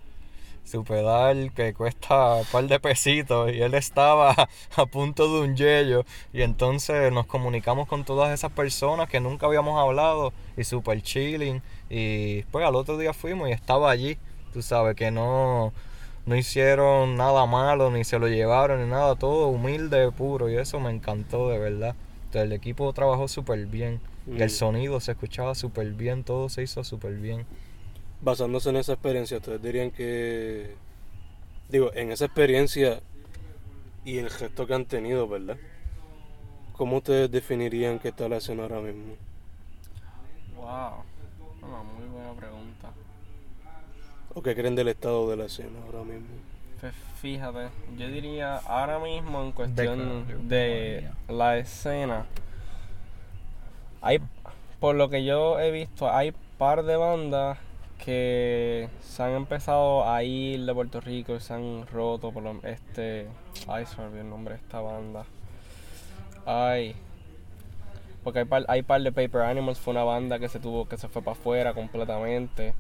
su 0.66 0.84
pedal 0.84 1.54
que 1.54 1.74
cuesta 1.74 2.36
un 2.36 2.46
par 2.46 2.68
de 2.68 2.80
pesitos 2.80 3.54
y 3.54 3.62
él 3.62 3.74
estaba 3.76 4.36
a 4.76 4.86
punto 4.88 5.34
de 5.34 5.48
un 5.48 5.56
yello 5.56 6.06
y 6.34 6.42
entonces 6.42 7.12
nos 7.12 7.28
comunicamos 7.28 7.88
con 7.88 8.04
todas 8.04 8.34
esas 8.34 8.52
personas 8.52 9.08
que 9.08 9.20
nunca 9.20 9.46
habíamos 9.46 9.80
hablado 9.80 10.34
y 10.58 10.64
super 10.64 11.02
chilling 11.02 11.62
y 11.90 12.42
pues 12.44 12.66
al 12.66 12.76
otro 12.76 12.98
día 12.98 13.14
fuimos 13.14 13.48
y 13.50 13.52
estaba 13.52 13.92
allí, 13.92 14.18
tú 14.54 14.62
sabes 14.62 14.96
que 14.96 15.12
no 15.12 15.72
no 16.26 16.36
hicieron 16.36 17.16
nada 17.18 17.46
malo, 17.46 17.92
ni 17.92 18.04
se 18.04 18.18
lo 18.18 18.28
llevaron, 18.28 18.84
ni 18.84 18.90
nada, 18.90 19.16
todo 19.16 19.48
humilde, 19.48 20.12
puro, 20.12 20.50
y 20.50 20.56
eso 20.58 20.80
me 20.80 20.90
encantó 20.90 21.50
de 21.50 21.60
verdad. 21.60 21.96
Entonces, 22.26 22.44
el 22.44 22.54
equipo 22.54 22.92
trabajó 22.94 23.28
súper 23.28 23.68
bien, 23.68 24.02
y 24.28 24.42
el 24.42 24.48
mm. 24.48 24.50
sonido 24.50 25.00
se 25.00 25.12
escuchaba 25.12 25.54
súper 25.54 25.92
bien, 25.92 26.24
todo 26.24 26.50
se 26.50 26.64
hizo 26.64 26.84
súper 26.84 27.14
bien. 27.14 27.46
Basándose 28.25 28.72
en 28.72 28.77
esa 28.77 28.94
experiencia, 28.94 29.38
ustedes 29.38 29.62
dirían 29.62 29.91
que, 29.91 30.74
digo, 31.70 31.91
en 31.94 32.12
esa 32.12 32.25
experiencia 32.25 33.00
y 34.03 34.17
el 34.17 34.32
gesto 34.32 34.65
que 34.65 34.74
han 34.74 34.86
tenido, 34.86 35.27
¿verdad? 35.27 35.58
¿Cómo 36.74 36.98
ustedes 36.98 37.29
definirían 37.29 38.00
que 38.00 38.08
está 38.08 38.27
la 38.27 38.38
escena 38.38 38.63
ahora 38.63 38.79
mismo? 38.79 39.13
Wow, 40.55 41.03
una 41.62 41.84
muy 41.84 42.08
buena 42.08 42.34
pregunta. 42.34 42.89
¿O 44.34 44.41
qué 44.41 44.55
creen 44.55 44.74
del 44.74 44.88
estado 44.88 45.29
de 45.29 45.38
la 45.38 45.46
escena 45.46 45.77
ahora 45.86 46.03
mismo? 46.03 46.25
Pues 46.82 46.96
fíjate, 47.22 47.70
yo 47.96 48.08
diría 48.08 48.58
ahora 48.58 48.98
mismo 48.98 49.44
en 49.44 49.51
cuestión 49.51 50.50
de 50.50 51.12
la 51.29 51.60
escena, 51.60 52.25
hay, 54.01 54.20
por 54.79 54.96
lo 54.96 55.10
que 55.10 55.24
yo 55.24 55.60
he 55.60 55.70
visto, 55.70 56.10
hay 56.10 56.34
par 56.58 56.82
de 56.82 56.96
bandas 56.96 57.60
que 58.04 58.90
se 59.02 59.24
han 59.24 59.32
empezado 59.32 60.10
a 60.10 60.24
ir 60.24 60.66
de 60.66 60.74
Puerto 60.74 61.02
Rico 61.02 61.36
y 61.36 61.40
se 61.40 61.54
han 61.54 61.88
roto 61.88 62.32
por 62.32 62.44
lo, 62.44 62.60
este 62.64 63.28
ay 63.68 63.86
se 63.86 64.02
me 64.02 64.20
el 64.20 64.30
nombre 64.30 64.56
de 64.56 64.62
esta 64.62 64.82
banda. 64.82 65.25
Ay 66.46 66.96
porque 68.24 68.40
hay 68.40 68.46
par, 68.46 68.66
hay 68.68 68.82
par 68.82 69.02
de 69.02 69.12
Paper 69.12 69.42
Animals 69.42 69.80
fue 69.80 69.92
una 69.92 70.04
banda 70.04 70.40
que 70.40 70.50
se 70.50 70.60
tuvo 70.60 70.88
que 70.88 70.98
se 70.98 71.08
fue 71.08 71.22
para 71.22 71.38
afuera 71.38 71.74
completamente 71.74 72.74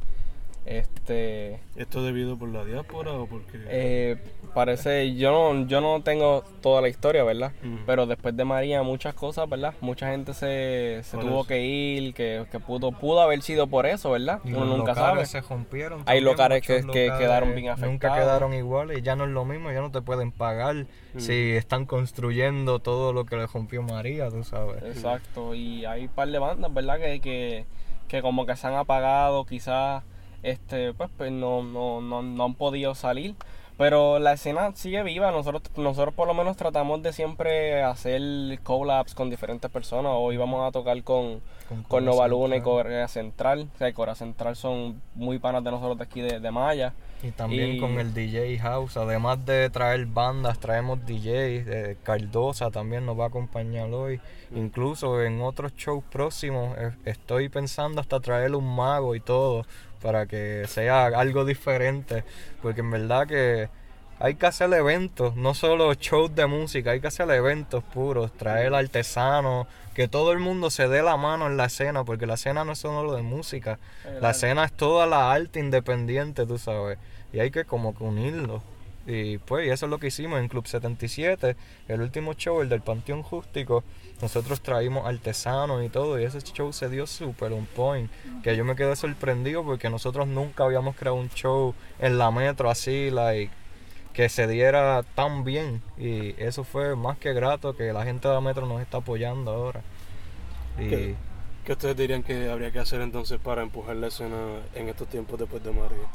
este, 0.65 1.59
¿Esto 1.75 2.03
debido 2.03 2.37
por 2.37 2.49
la 2.49 2.65
diáspora 2.65 3.11
o 3.13 3.27
porque...? 3.27 3.59
Eh, 3.67 4.17
parece, 4.55 5.13
yo 5.15 5.31
no, 5.31 5.67
yo 5.67 5.79
no 5.79 6.01
tengo 6.01 6.43
toda 6.61 6.81
la 6.81 6.89
historia, 6.89 7.23
¿verdad? 7.23 7.51
Pero 7.85 8.07
después 8.07 8.35
de 8.35 8.45
María 8.45 8.81
muchas 8.81 9.13
cosas, 9.13 9.47
¿verdad? 9.47 9.75
Mucha 9.81 10.09
gente 10.09 10.33
se, 10.33 11.01
se 11.03 11.17
tuvo 11.17 11.45
que 11.45 11.63
ir, 11.63 12.15
que, 12.15 12.45
que, 12.51 12.59
pudo, 12.59 12.91
pudo 12.93 13.21
haber 13.21 13.43
sido 13.43 13.67
por 13.67 13.85
eso, 13.85 14.11
¿verdad? 14.11 14.39
Uno 14.43 14.65
nunca 14.65 14.95
sabe. 14.95 15.25
se 15.27 15.41
rompieron. 15.41 16.01
Hay 16.07 16.21
locales 16.21 16.65
que, 16.65 16.81
que, 16.81 17.11
quedaron 17.15 17.53
bien 17.53 17.69
afectados. 17.69 17.91
Nunca 17.91 18.15
quedaron 18.15 18.53
iguales 18.55 18.97
y 18.97 19.01
ya 19.03 19.15
no 19.15 19.25
es 19.25 19.31
lo 19.31 19.45
mismo, 19.45 19.71
ya 19.71 19.81
no 19.81 19.91
te 19.91 20.01
pueden 20.01 20.31
pagar 20.31 20.87
si 21.17 21.51
están 21.51 21.85
construyendo 21.85 22.79
todo 22.79 23.13
lo 23.13 23.25
que 23.25 23.35
le 23.35 23.45
rompió 23.45 23.83
María, 23.83 24.29
tú 24.29 24.43
sabes. 24.43 24.81
Exacto, 24.83 25.53
y 25.53 25.85
hay 25.85 26.03
un 26.05 26.09
par 26.09 26.29
de 26.29 26.39
bandas, 26.39 26.73
¿verdad? 26.73 26.97
Que, 26.97 27.19
que, 27.19 27.65
que 28.07 28.23
como 28.23 28.47
que 28.47 28.55
se 28.55 28.65
han 28.65 28.73
apagado, 28.73 29.45
quizás 29.45 30.03
este, 30.45 30.93
pues, 30.93 31.09
pues 31.17 31.31
no, 31.31 31.63
no, 31.63 32.01
no, 32.01 32.21
no 32.21 32.43
han 32.45 32.53
podido 32.53 32.95
salir. 32.95 33.35
Pero 33.77 34.19
la 34.19 34.33
escena 34.33 34.71
sigue 34.73 35.03
viva. 35.03 35.31
Nosotros, 35.31 35.63
nosotros 35.75 36.13
por 36.13 36.27
lo 36.27 36.33
menos 36.33 36.55
tratamos 36.55 37.03
de 37.03 37.11
siempre 37.11 37.83
hacer 37.83 38.21
collabs 38.63 39.13
con 39.13 39.29
diferentes 39.29 39.69
personas. 39.69 40.13
Hoy 40.15 40.37
vamos 40.37 40.65
a 40.65 40.71
tocar 40.71 41.01
con, 41.03 41.41
con, 41.89 42.05
Nova 42.05 42.27
Luna 42.29 42.55
y 42.55 42.61
Corea 42.61 43.07
Central. 43.09 43.67
O 43.75 43.77
sea, 43.77 43.93
Corea 43.93 44.15
Central 44.15 44.55
son 44.55 45.01
muy 45.13 45.39
panas 45.39 45.61
de 45.63 45.71
nosotros 45.71 45.97
de 45.97 46.03
aquí 46.05 46.21
de, 46.21 46.39
de 46.39 46.51
Maya. 46.51 46.93
Y 47.21 47.31
también 47.31 47.79
con 47.79 47.99
el 47.99 48.13
DJ 48.13 48.59
House. 48.59 48.95
Además 48.95 49.45
de 49.45 49.69
traer 49.69 50.05
bandas, 50.05 50.59
traemos 50.59 51.05
DJs. 51.05 51.67
Eh, 51.67 51.97
Cardosa 52.03 52.71
también 52.71 53.05
nos 53.05 53.19
va 53.19 53.25
a 53.25 53.27
acompañar 53.27 53.91
hoy. 53.91 54.21
Incluso 54.55 55.21
en 55.21 55.41
otros 55.41 55.75
shows 55.75 56.03
próximos 56.05 56.77
eh, 56.77 56.91
estoy 57.03 57.49
pensando 57.49 57.99
hasta 57.99 58.21
traer 58.21 58.55
un 58.55 58.73
mago 58.73 59.15
y 59.15 59.19
todo 59.19 59.65
para 60.05 60.27
que 60.27 60.65
sea 60.67 61.07
algo 61.07 61.45
diferente, 61.45 62.23
porque 62.61 62.81
en 62.81 62.91
verdad 62.91 63.25
que 63.25 63.69
hay 64.19 64.35
que 64.35 64.45
hacer 64.45 64.71
eventos, 64.71 65.35
no 65.35 65.55
solo 65.55 65.91
shows 65.95 66.35
de 66.35 66.45
música, 66.45 66.91
hay 66.91 67.01
que 67.01 67.07
hacer 67.07 67.27
eventos 67.31 67.83
puros, 67.83 68.31
traer 68.37 68.75
artesanos, 68.75 69.65
que 69.95 70.07
todo 70.07 70.31
el 70.31 70.37
mundo 70.37 70.69
se 70.69 70.87
dé 70.87 71.01
la 71.01 71.17
mano 71.17 71.47
en 71.47 71.57
la 71.57 71.65
escena, 71.65 72.03
porque 72.03 72.27
la 72.27 72.35
escena 72.35 72.63
no 72.63 72.73
es 72.73 72.77
solo 72.77 73.15
de 73.15 73.23
música, 73.23 73.79
la 74.21 74.29
escena 74.29 74.65
es 74.65 74.73
toda 74.73 75.07
la 75.07 75.31
arte 75.33 75.59
independiente, 75.59 76.45
tú 76.45 76.59
sabes, 76.59 76.99
y 77.33 77.39
hay 77.39 77.49
que 77.49 77.65
como 77.65 77.95
que 77.95 78.03
unirlo. 78.03 78.61
Y 79.07 79.39
pues 79.39 79.71
eso 79.71 79.87
es 79.87 79.89
lo 79.89 79.97
que 79.97 80.07
hicimos 80.07 80.39
en 80.39 80.49
Club 80.49 80.67
77, 80.67 81.55
el 81.87 82.01
último 82.01 82.35
show, 82.35 82.61
el 82.61 82.69
del 82.69 82.81
Panteón 82.81 83.23
Jústico. 83.23 83.83
Nosotros 84.21 84.61
traímos 84.61 85.05
artesanos 85.05 85.83
y 85.83 85.89
todo, 85.89 86.19
y 86.19 86.23
ese 86.23 86.41
show 86.41 86.71
se 86.71 86.89
dio 86.89 87.05
súper 87.05 87.51
un 87.51 87.65
point. 87.65 88.09
Que 88.43 88.55
yo 88.55 88.63
me 88.63 88.75
quedé 88.75 88.95
sorprendido 88.95 89.63
porque 89.63 89.89
nosotros 89.89 90.27
nunca 90.27 90.63
habíamos 90.63 90.95
creado 90.95 91.17
un 91.17 91.29
show 91.29 91.73
en 91.99 92.17
la 92.17 92.31
metro 92.31 92.69
así, 92.69 93.09
like, 93.11 93.51
que 94.13 94.29
se 94.29 94.47
diera 94.47 95.03
tan 95.15 95.43
bien. 95.43 95.81
Y 95.97 96.41
eso 96.41 96.63
fue 96.63 96.95
más 96.95 97.17
que 97.17 97.33
grato 97.33 97.75
que 97.75 97.91
la 97.91 98.05
gente 98.05 98.27
de 98.27 98.33
la 98.33 98.41
metro 98.41 98.65
nos 98.65 98.81
está 98.81 98.97
apoyando 98.97 99.51
ahora. 99.51 99.81
Y, 100.79 100.87
¿Qué, 100.87 101.15
¿Qué 101.65 101.71
ustedes 101.73 101.97
dirían 101.97 102.23
que 102.23 102.49
habría 102.49 102.71
que 102.71 102.79
hacer 102.79 103.01
entonces 103.01 103.39
para 103.39 103.63
empujar 103.63 103.95
la 103.95 104.07
escena 104.07 104.37
en 104.75 104.87
estos 104.87 105.07
tiempos 105.09 105.39
después 105.39 105.63
de 105.63 105.71
María? 105.71 106.07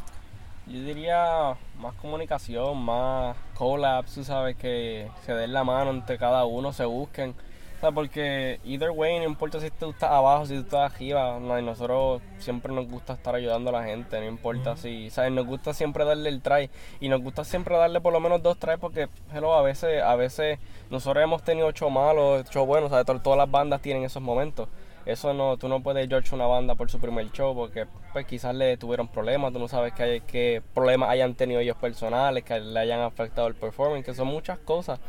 Yo 0.66 0.80
diría 0.84 1.56
más 1.78 1.94
comunicación, 1.94 2.78
más 2.78 3.36
collabs, 3.54 4.14
tú 4.14 4.22
sabes, 4.22 4.54
que 4.56 5.08
se 5.26 5.32
den 5.32 5.52
la 5.52 5.64
mano 5.64 5.90
entre 5.90 6.16
cada 6.18 6.44
uno, 6.44 6.72
se 6.72 6.84
busquen. 6.84 7.34
O 7.80 7.82
sea, 7.82 7.92
porque 7.92 8.60
either 8.64 8.90
way, 8.90 9.18
no 9.20 9.24
importa 9.24 9.58
si 9.58 9.70
tú 9.70 9.88
estás 9.88 10.10
abajo, 10.10 10.44
si 10.44 10.52
tú 10.52 10.60
estás 10.60 10.92
arriba, 10.92 11.38
no, 11.40 11.58
nosotros 11.62 12.20
siempre 12.38 12.74
nos 12.74 12.86
gusta 12.86 13.14
estar 13.14 13.34
ayudando 13.34 13.70
a 13.70 13.80
la 13.80 13.84
gente, 13.84 14.20
no 14.20 14.26
importa 14.26 14.76
si, 14.76 15.08
¿sabes? 15.08 15.32
Nos 15.32 15.46
gusta 15.46 15.72
siempre 15.72 16.04
darle 16.04 16.28
el 16.28 16.42
try 16.42 16.68
y 17.00 17.08
nos 17.08 17.22
gusta 17.22 17.42
siempre 17.42 17.78
darle 17.78 18.02
por 18.02 18.12
lo 18.12 18.20
menos 18.20 18.42
dos 18.42 18.58
tries 18.58 18.78
porque, 18.78 19.08
hello, 19.34 19.54
a 19.54 19.62
veces, 19.62 20.02
a 20.02 20.14
veces 20.14 20.58
nosotros 20.90 21.24
hemos 21.24 21.42
tenido 21.42 21.68
ocho 21.68 21.88
malos, 21.88 22.44
ocho 22.46 22.66
buenos, 22.66 22.90
¿sabes? 22.90 23.06
Todas 23.22 23.38
las 23.38 23.50
bandas 23.50 23.80
tienen 23.80 24.04
esos 24.04 24.22
momentos 24.22 24.68
eso 25.06 25.32
no, 25.32 25.56
tú 25.56 25.68
no 25.68 25.82
puedes 25.82 26.08
judge 26.08 26.34
una 26.34 26.46
banda 26.46 26.74
por 26.74 26.90
su 26.90 26.98
primer 27.00 27.32
show 27.32 27.54
porque 27.54 27.86
pues 28.12 28.26
quizás 28.26 28.54
le 28.54 28.76
tuvieron 28.76 29.08
problemas, 29.08 29.52
tú 29.52 29.58
no 29.58 29.68
sabes 29.68 29.94
qué, 29.94 30.22
qué 30.26 30.62
problemas 30.74 31.08
hayan 31.08 31.34
tenido 31.34 31.60
ellos 31.60 31.76
personales, 31.76 32.44
que 32.44 32.60
le 32.60 32.78
hayan 32.78 33.00
afectado 33.00 33.48
el 33.48 33.54
performance, 33.54 34.04
que 34.04 34.14
son 34.14 34.28
muchas 34.28 34.58
cosas. 34.58 35.00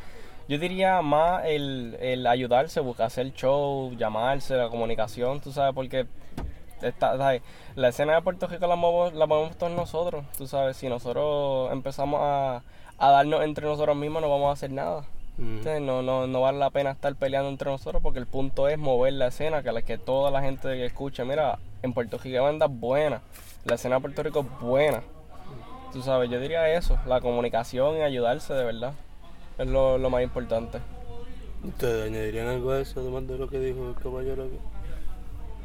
Yo 0.51 0.57
diría 0.57 1.01
más 1.01 1.45
el, 1.45 1.95
el 2.01 2.27
ayudarse, 2.27 2.81
buscar 2.81 3.05
hacer 3.05 3.31
show, 3.31 3.95
llamarse, 3.95 4.57
la 4.57 4.67
comunicación, 4.67 5.39
tú 5.39 5.53
sabes, 5.53 5.73
porque 5.73 6.07
esta, 6.81 7.15
la 7.75 7.87
escena 7.87 8.15
de 8.15 8.21
Puerto 8.21 8.47
Rico 8.47 8.67
la 8.67 8.75
movemos, 8.75 9.13
la 9.13 9.27
movemos 9.27 9.57
todos 9.57 9.71
nosotros, 9.71 10.25
tú 10.37 10.47
sabes, 10.47 10.75
si 10.75 10.89
nosotros 10.89 11.71
empezamos 11.71 12.19
a, 12.21 12.63
a 12.97 13.11
darnos 13.11 13.45
entre 13.45 13.65
nosotros 13.65 13.95
mismos 13.95 14.21
no 14.21 14.29
vamos 14.29 14.49
a 14.49 14.51
hacer 14.51 14.71
nada. 14.71 15.05
No, 15.37 16.01
no, 16.01 16.27
no 16.27 16.41
vale 16.41 16.59
la 16.59 16.69
pena 16.69 16.91
estar 16.91 17.15
peleando 17.15 17.47
entre 17.47 17.71
nosotros 17.71 18.03
porque 18.03 18.19
el 18.19 18.27
punto 18.27 18.67
es 18.67 18.77
mover 18.77 19.13
la 19.13 19.27
escena, 19.27 19.63
que, 19.63 19.71
la, 19.71 19.83
que 19.83 19.97
toda 19.97 20.31
la 20.31 20.41
gente 20.41 20.67
que 20.67 20.85
escuche, 20.85 21.23
mira, 21.23 21.59
en 21.81 21.93
Puerto 21.93 22.17
Rico 22.17 22.39
hay 22.39 22.43
bandas 22.43 22.69
buenas, 22.69 23.21
la 23.63 23.75
escena 23.75 23.95
de 23.95 24.01
Puerto 24.01 24.21
Rico 24.21 24.41
es 24.41 24.59
buena. 24.59 25.01
Tú 25.93 26.01
sabes, 26.01 26.29
yo 26.29 26.41
diría 26.41 26.67
eso, 26.73 26.99
la 27.05 27.21
comunicación 27.21 27.95
y 27.95 28.01
ayudarse 28.01 28.53
de 28.53 28.65
verdad. 28.65 28.93
Es 29.61 29.67
lo, 29.67 29.97
lo 29.97 30.09
más 30.09 30.23
importante. 30.23 30.79
¿Ustedes 31.63 32.07
añadirían 32.07 32.47
algo 32.47 32.71
a 32.71 32.79
eso, 32.81 32.99
además 33.01 33.27
de 33.27 33.37
lo 33.37 33.47
que 33.47 33.59
dijo 33.59 33.89
el 33.89 33.95
caballero 33.95 34.43
aquí? 34.45 34.57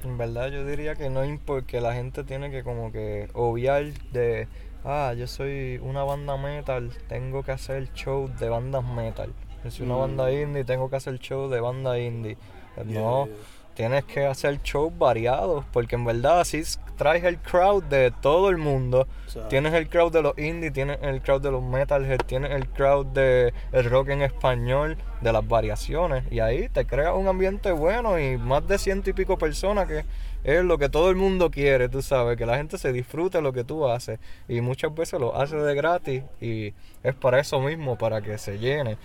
En 0.05 0.19
verdad 0.19 0.49
yo 0.49 0.65
diría 0.67 0.95
que 0.95 1.09
no 1.09 1.23
es 1.23 1.41
porque 1.45 1.81
la 1.81 1.95
gente 1.95 2.23
tiene 2.23 2.51
que 2.51 2.63
como 2.63 2.93
que 2.93 3.29
obviar 3.33 3.85
de, 4.13 4.47
ah, 4.85 5.15
yo 5.17 5.27
soy 5.27 5.79
una 5.83 6.05
banda 6.05 6.37
metal, 6.37 6.91
tengo 7.09 7.43
que 7.43 7.53
hacer 7.53 7.91
show 7.95 8.29
de 8.39 8.49
bandas 8.51 8.85
metal. 8.85 9.33
Yo 9.65 9.71
soy 9.71 9.87
una 9.87 9.97
Mm. 9.97 10.01
banda 10.01 10.33
indie, 10.33 10.65
tengo 10.65 10.91
que 10.91 10.97
hacer 10.97 11.19
show 11.19 11.49
de 11.49 11.61
banda 11.61 11.99
indie. 11.99 12.37
No, 12.85 13.25
Yeah, 13.27 13.35
tienes 13.75 14.05
que 14.05 14.27
hacer 14.27 14.61
shows 14.63 14.93
variados, 14.99 15.65
porque 15.73 15.95
en 15.97 16.05
verdad 16.05 16.41
así 16.41 16.59
s- 16.59 16.79
traes 16.97 17.25
el 17.25 17.39
crowd 17.39 17.85
de 17.85 18.13
todo 18.23 18.51
el 18.51 18.57
mundo. 18.57 19.07
Tienes 19.49 19.75
el 19.75 19.89
crowd 19.89 20.13
de 20.13 20.23
los 20.23 20.39
indie, 20.39 20.71
tienes 20.71 20.99
el 21.03 21.21
crowd 21.21 21.43
de 21.43 21.51
los 21.51 21.63
metalhead, 21.63 22.19
tienes 22.27 22.51
el 22.53 22.69
crowd 22.69 23.07
de 23.07 23.53
el 23.73 23.85
rock 23.85 24.09
en 24.09 24.23
español, 24.23 24.97
de 25.21 25.33
las 25.33 25.47
variaciones. 25.47 26.25
Y 26.31 26.41
ahí 26.41 26.69
te 26.69 26.87
crea 26.87 27.15
un 27.15 27.29
ambiente 27.29 27.73
bueno 27.73 28.19
y 28.19 28.37
más 28.39 28.67
de 28.67 28.79
ciento 28.79 29.11
y 29.11 29.13
pico 29.13 29.37
personas 29.39 29.87
que 29.87 30.05
es 30.45 30.65
lo 30.65 30.79
que 30.79 30.89
todo 30.89 31.11
el 31.11 31.17
mundo 31.17 31.51
quiere, 31.51 31.89
tú 31.89 32.03
sabes, 32.03 32.37
que 32.37 32.47
la 32.47 32.57
gente 32.57 32.79
se 32.79 32.93
disfrute 32.93 33.43
lo 33.43 33.53
que 33.53 33.65
tú 33.65 33.89
haces. 33.89 34.21
Y 34.49 34.61
muchas 34.61 34.95
veces 34.95 35.19
lo 35.19 35.37
haces 35.37 35.63
de 35.63 35.75
gratis 35.75 36.23
y 36.41 36.73
es 37.03 37.15
para 37.15 37.41
eso 37.41 37.61
mismo, 37.61 37.99
para 37.99 38.23
que 38.23 38.39
se 38.39 38.59
llene. 38.59 38.97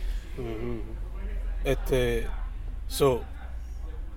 Este, 1.64 2.28
so, 2.88 3.22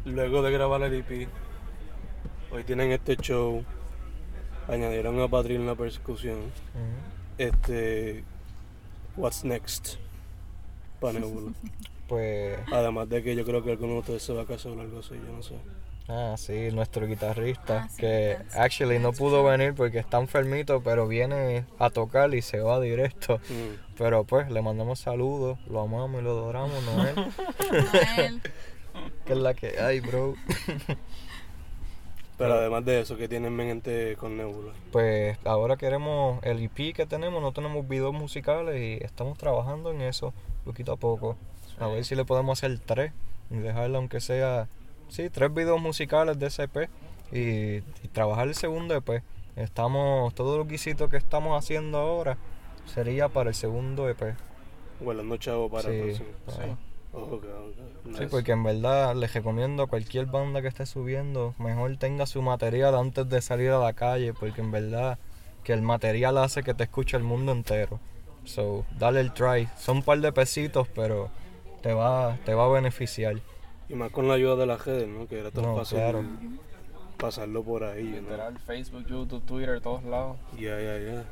luego 0.05 0.43
de 0.43 0.53
grabar 0.53 0.83
el 0.83 0.95
EP, 0.95 1.29
hoy 2.55 2.65
tienen 2.65 2.93
este 2.93 3.17
show, 3.17 3.65
añadieron 4.69 5.21
a 5.21 5.29
Patrick 5.29 5.57
en 5.59 5.67
la 5.67 5.75
persecución. 5.75 6.39
Este, 7.39 8.23
what's 9.17 9.45
next? 9.45 9.97
Para 11.01 11.19
Nebula. 11.19 11.53
Pues, 12.09 12.59
Además 12.73 13.09
de 13.09 13.23
que 13.23 13.35
yo 13.35 13.45
creo 13.45 13.63
que 13.65 13.73
alguno 13.73 13.95
de 13.95 13.99
ustedes 14.01 14.23
se 14.23 14.33
va 14.33 14.43
a 14.43 14.47
casar 14.47 14.73
o 14.73 14.81
algo 14.81 15.01
así, 15.01 15.15
yo 15.15 15.33
no 15.35 15.43
sé. 15.43 15.55
ah, 16.09 16.35
sí, 16.37 16.69
nuestro 16.71 17.07
guitarrista, 17.07 17.85
Ah, 17.85 17.89
sí, 17.89 17.97
que 18.01 18.37
that's- 18.39 18.57
actually 18.57 18.99
no 18.99 19.13
pudo 19.13 19.41
true. 19.41 19.51
venir 19.51 19.75
porque 19.75 19.99
está 19.99 20.19
enfermito, 20.21 20.83
pero 20.83 21.09
viene 21.09 21.65
a 21.79 21.91
tocar 21.91 22.33
y 22.35 22.43
se 22.43 22.61
va 22.61 22.79
directo. 22.81 23.39
Mm. 23.49 23.95
Pero 23.99 24.25
pues 24.25 24.51
le 24.51 24.61
mandamos 24.63 24.99
saludos, 25.01 25.59
lo 25.67 25.81
amamos 25.81 26.21
y 26.21 26.25
lo 26.25 26.31
adoramos, 26.33 26.83
Noel. 26.85 27.15
Noel. 28.17 28.43
que 29.27 29.33
es 29.33 29.39
la 29.39 29.55
que 29.55 29.81
hay, 29.81 30.01
bro. 30.01 30.35
Pero 32.37 32.55
además 32.55 32.85
de 32.85 33.01
eso, 33.01 33.17
¿qué 33.17 33.29
tienen 33.29 33.53
en 33.53 33.57
mente 33.57 34.17
con 34.17 34.37
Nebula? 34.37 34.73
Pues 34.91 35.39
ahora 35.45 35.77
queremos 35.77 36.43
el 36.43 36.63
EP 36.63 36.95
que 36.95 37.07
tenemos, 37.07 37.41
no 37.41 37.53
tenemos 37.53 37.87
videos 37.89 38.13
musicales 38.13 38.81
y 38.81 39.05
estamos 39.05 39.39
trabajando 39.39 39.93
en 39.93 40.01
eso 40.01 40.35
poquito 40.65 40.93
a 40.93 40.97
poco. 40.97 41.37
A 41.79 41.87
ver 41.87 42.05
si 42.05 42.17
le 42.17 42.25
podemos 42.25 42.59
hacer 42.59 42.79
tres 42.79 43.13
y 43.51 43.57
dejarle 43.57 43.97
aunque 43.97 44.21
sea, 44.21 44.69
sí, 45.09 45.31
tres 45.31 45.53
videos 45.55 45.81
musicales 45.81 46.39
de 46.39 46.47
ese 46.47 46.65
EP 46.65 46.89
y, 47.33 47.77
y 48.05 48.09
trabajar 48.13 48.49
el 48.49 48.55
segundo 48.55 48.95
EP. 48.95 49.23
Estamos, 49.55 50.35
todos 50.35 50.59
los 50.59 50.67
guisitos 50.67 51.09
que 51.09 51.17
estamos 51.17 51.57
haciendo 51.57 51.99
ahora 51.99 52.37
sería 52.93 53.29
para 53.29 53.51
el 53.51 53.55
segundo 53.55 54.09
EP. 54.09 54.35
Guardando 55.01 55.37
chavo 55.37 55.71
para 55.71 55.91
el 55.91 56.03
próximo. 56.03 56.29
sí. 56.49 56.94
Oh, 57.15 57.21
ok, 57.37 57.45
ok. 57.45 58.17
Sí, 58.19 58.25
porque 58.31 58.53
en 58.53 58.63
verdad 58.63 59.15
les 59.17 59.33
recomiendo 59.33 59.85
a 59.85 59.87
cualquier 59.87 60.27
banda 60.27 60.61
que 60.63 60.69
esté 60.69 60.85
subiendo, 60.87 61.55
mejor 61.59 61.97
tenga 61.97 62.27
su 62.27 62.43
material 62.43 62.95
antes 62.95 63.29
de 63.29 63.41
salir 63.41 63.71
a 63.71 63.79
la 63.79 63.93
calle, 63.93 64.35
porque 64.35 64.61
en 64.61 64.71
verdad 64.71 65.19
que 65.63 65.73
el 65.73 65.83
material 65.83 66.37
hace 66.39 66.63
que 66.63 66.75
te 66.75 66.85
escuche 66.85 67.17
el 67.17 67.23
mundo 67.23 67.53
entero. 67.53 67.99
So, 68.45 68.85
dale 68.99 69.21
el 69.21 69.33
try. 69.33 69.69
Son 69.79 69.99
un 69.99 70.03
par 70.03 70.21
de 70.21 70.31
pesitos, 70.33 70.87
pero 70.95 71.31
te 71.83 71.95
va, 71.95 72.37
te 72.45 72.53
va 72.55 72.67
a 72.67 72.69
beneficiar. 72.69 73.37
Y 73.89 73.95
más 73.95 74.11
con 74.11 74.29
la 74.29 74.35
ayuda 74.35 74.57
de 74.57 74.67
las 74.67 74.85
redes, 74.85 75.09
¿no? 75.09 75.27
Que 75.27 75.41
era 75.41 75.51
tan 75.51 75.63
No, 75.65 75.77
fácil 75.77 75.99
claro. 75.99 76.25
pasarlo 77.17 77.63
por 77.63 77.85
ahí, 77.85 78.05
¿no? 78.05 78.21
Literal, 78.21 78.59
Facebook, 78.59 79.07
YouTube, 79.07 79.43
Twitter, 79.47 79.81
todos 79.81 80.05
lados. 80.05 80.37
Ya, 80.59 80.79
ya, 80.81 80.99
ya. 80.99 81.25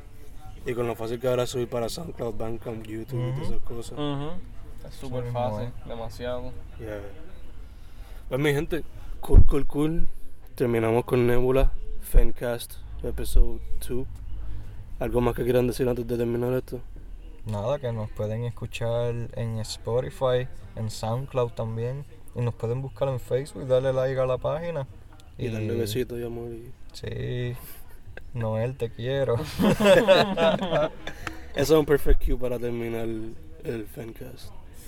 Y 0.65 0.73
con 0.73 0.87
lo 0.87 0.95
fácil 0.95 1.19
que 1.19 1.27
ahora 1.27 1.45
subir 1.45 1.67
para 1.67 1.87
SoundCloud, 1.89 2.35
Bandcamp, 2.35 2.83
YouTube 2.85 3.27
y 3.29 3.31
todas 3.33 3.49
esas 3.49 3.61
cosas. 3.61 3.99
Es 4.87 4.95
súper 4.95 5.25
fácil, 5.31 5.69
demasiado. 5.85 6.51
Ya. 6.79 6.99
Pues 8.29 8.39
mi 8.41 8.53
gente, 8.53 8.83
cool, 9.21 9.45
cool, 9.45 9.65
cool. 9.67 10.07
Terminamos 10.55 11.05
con 11.05 11.25
Nebula, 11.27 11.71
Fancast, 12.01 12.73
episode 13.03 13.59
2. 13.87 14.05
¿Algo 14.99 15.21
más 15.21 15.35
que 15.35 15.43
quieran 15.43 15.67
decir 15.67 15.87
antes 15.89 16.05
de 16.07 16.17
terminar 16.17 16.53
esto? 16.53 16.79
Nada, 17.45 17.79
que 17.79 17.91
nos 17.91 18.09
pueden 18.11 18.45
escuchar 18.45 19.13
en 19.33 19.57
Spotify, 19.59 20.47
en 20.75 20.89
SoundCloud 20.89 21.51
también, 21.51 22.05
y 22.35 22.41
nos 22.41 22.53
pueden 22.53 22.81
buscar 22.81 23.09
en 23.09 23.19
Facebook, 23.19 23.67
darle 23.67 23.91
like 23.93 24.19
a 24.19 24.25
la 24.25 24.37
página. 24.37 24.87
Y 25.37 25.49
darle 25.49 25.75
besitos 25.75 26.19
y 26.19 26.23
amor. 26.23 26.51
y- 26.51 26.71
Sí, 26.93 27.55
Noel, 28.33 28.77
te 28.77 28.91
quiero. 28.91 29.35
Eso 30.35 30.89
es 31.55 31.69
un 31.71 31.85
perfect 31.85 32.23
cue 32.25 32.37
para 32.37 32.57
terminar 32.59 33.05
el 33.05 33.85
Fancast. 33.93 34.51